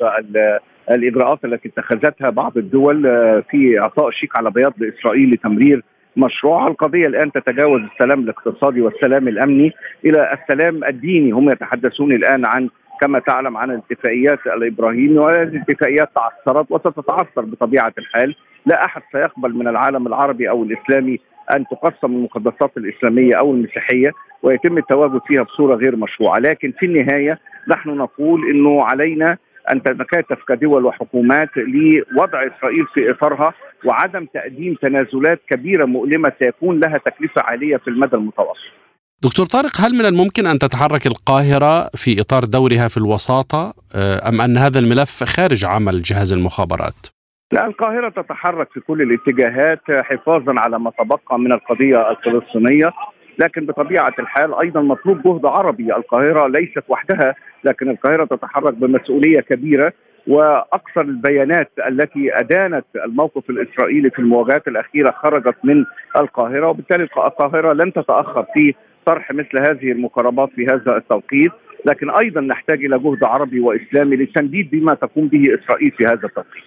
الإجراءات 0.91 1.45
التي 1.45 1.69
اتخذتها 1.69 2.30
بعض 2.30 2.58
الدول 2.58 3.04
في 3.50 3.80
أعطاء 3.80 4.10
شيك 4.12 4.38
على 4.38 4.52
بياض 4.52 4.73
لإسرائيل 4.78 5.32
لتمرير 5.32 5.84
مشروع. 6.17 6.67
القضية 6.67 7.08
الآن 7.08 7.32
تتجاوز 7.32 7.82
السلام 7.82 8.19
الاقتصادي 8.19 8.82
والسلام 8.82 9.28
الأمني 9.28 9.71
إلى 10.06 10.34
السلام 10.34 10.84
الديني. 10.84 11.32
هم 11.32 11.50
يتحدثون 11.50 12.12
الآن 12.12 12.45
عن 12.45 12.69
كما 13.02 13.19
تعلم 13.19 13.58
عن 13.58 13.71
الاتفاقيات 13.71 14.39
الابراهيمي 14.47 15.17
وهذه 15.17 15.43
الاتفاقيات 15.43 16.10
تعثرت 16.15 16.71
وستتعثر 16.71 17.41
بطبيعة 17.41 17.93
الحال، 17.97 18.36
لا 18.65 18.86
أحد 18.86 19.02
سيقبل 19.12 19.54
من 19.54 19.67
العالم 19.67 20.08
العربي 20.08 20.50
أو 20.50 20.63
الإسلامي 20.63 21.19
أن 21.56 21.65
تقسم 21.65 22.12
المقدسات 22.15 22.78
الإسلامية 22.78 23.36
أو 23.36 23.52
المسيحية 23.52 24.12
ويتم 24.43 24.78
التواجد 24.78 25.21
فيها 25.28 25.43
بصورة 25.43 25.76
غير 25.76 25.95
مشروعة، 25.95 26.39
لكن 26.39 26.73
في 26.80 26.86
النهاية 26.86 27.39
نحن 27.67 27.89
نقول 27.89 28.50
إنه 28.50 28.84
علينا 28.84 29.38
أن 29.71 29.84
تتكاتف 29.84 30.38
كدول 30.47 30.86
وحكومات 30.86 31.49
لوضع 31.58 32.47
إسرائيل 32.47 32.86
في 32.93 33.12
إطارها 33.12 33.53
وعدم 33.86 34.25
تقديم 34.34 34.75
تنازلات 34.82 35.41
كبيرة 35.49 35.86
مؤلمة 35.86 36.32
سيكون 36.39 36.80
لها 36.80 36.97
تكلفة 36.97 37.41
عالية 37.41 37.77
في 37.77 37.88
المدى 37.88 38.15
المتوسط. 38.15 38.77
دكتور 39.23 39.45
طارق 39.45 39.82
هل 39.82 39.93
من 39.93 40.06
الممكن 40.06 40.45
أن 40.45 40.60
تتحرك 40.60 41.08
القاهرة 41.08 41.89
في 41.95 42.21
إطار 42.21 42.43
دورها 42.43 42.88
في 42.88 42.97
الوساطة 42.97 43.73
آه، 43.95 44.30
أم 44.30 44.41
أن 44.41 44.58
هذا 44.58 44.80
الملف 44.80 45.23
خارج 45.23 45.65
عمل 45.65 46.01
جهاز 46.01 46.34
المخابرات؟ 46.34 47.08
لا 47.51 47.65
القاهرة 47.65 48.10
تتحرك 48.10 48.67
في 48.73 48.80
كل 48.80 49.01
الاتجاهات 49.01 49.82
حفاظا 49.89 50.53
على 50.58 50.80
ما 50.80 50.91
تبقى 50.91 51.39
من 51.39 51.51
القضية 51.51 52.12
الفلسطينية 52.12 52.91
لكن 53.39 53.65
بطبيعة 53.65 54.13
الحال 54.19 54.53
أيضا 54.60 54.82
مطلوب 54.82 55.21
جهد 55.25 55.45
عربي 55.45 55.95
القاهرة 55.95 56.47
ليست 56.47 56.84
وحدها 56.88 57.36
لكن 57.67 57.89
القاهرة 57.89 58.25
تتحرك 58.25 58.73
بمسؤولية 58.73 59.39
كبيرة 59.39 59.93
وأكثر 60.27 61.01
البيانات 61.01 61.71
التي 61.88 62.30
أدانت 62.34 62.86
الموقف 63.06 63.49
الإسرائيلي 63.49 64.10
في 64.10 64.19
المواجهات 64.19 64.67
الأخيرة 64.67 65.12
خرجت 65.12 65.56
من 65.63 65.86
القاهرة 66.17 66.67
وبالتالي 66.67 67.03
القاهرة 67.03 67.73
لن 67.73 67.93
تتأخر 67.93 68.45
في 68.53 68.73
طرح 69.06 69.32
مثل 69.32 69.60
هذه 69.69 69.91
المقاربات 69.91 70.49
في 70.56 70.65
هذا 70.65 70.97
التوقيت 70.97 71.51
لكن 71.86 72.10
أيضا 72.10 72.41
نحتاج 72.41 72.86
إلى 72.86 72.99
جهد 72.99 73.23
عربي 73.23 73.60
وإسلامي 73.60 74.15
للتنديد 74.15 74.69
بما 74.71 74.93
تقوم 74.93 75.27
به 75.27 75.43
إسرائيل 75.60 75.91
في 75.97 76.06
هذا 76.06 76.13
التوقيت. 76.23 76.63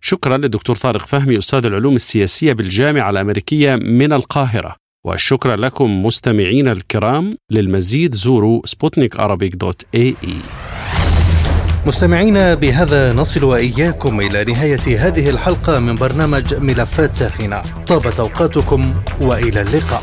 شكرا 0.00 0.36
للدكتور 0.36 0.76
طارق 0.76 1.06
فهمي 1.06 1.38
أستاذ 1.38 1.66
العلوم 1.66 1.94
السياسية 1.94 2.52
بالجامعة 2.52 3.10
الأمريكية 3.10 3.76
من 3.76 4.12
القاهرة. 4.12 4.76
والشكر 5.08 5.54
لكم 5.54 6.06
مستمعينا 6.06 6.72
الكرام 6.72 7.36
للمزيد 7.50 8.14
زوروا 8.14 8.60
سبوتنيك 8.64 9.16
dot 9.54 9.82
ae. 9.94 10.34
مستمعينا 11.86 12.54
بهذا 12.54 13.12
نصل 13.12 13.44
وإياكم 13.44 14.20
إلى 14.20 14.44
نهاية 14.44 15.06
هذه 15.06 15.30
الحلقة 15.30 15.78
من 15.78 15.94
برنامج 15.94 16.54
ملفات 16.54 17.14
ساخنة. 17.14 17.62
طابت 17.86 18.20
أوقاتكم 18.20 18.94
وإلى 19.20 19.60
اللقاء. 19.60 20.02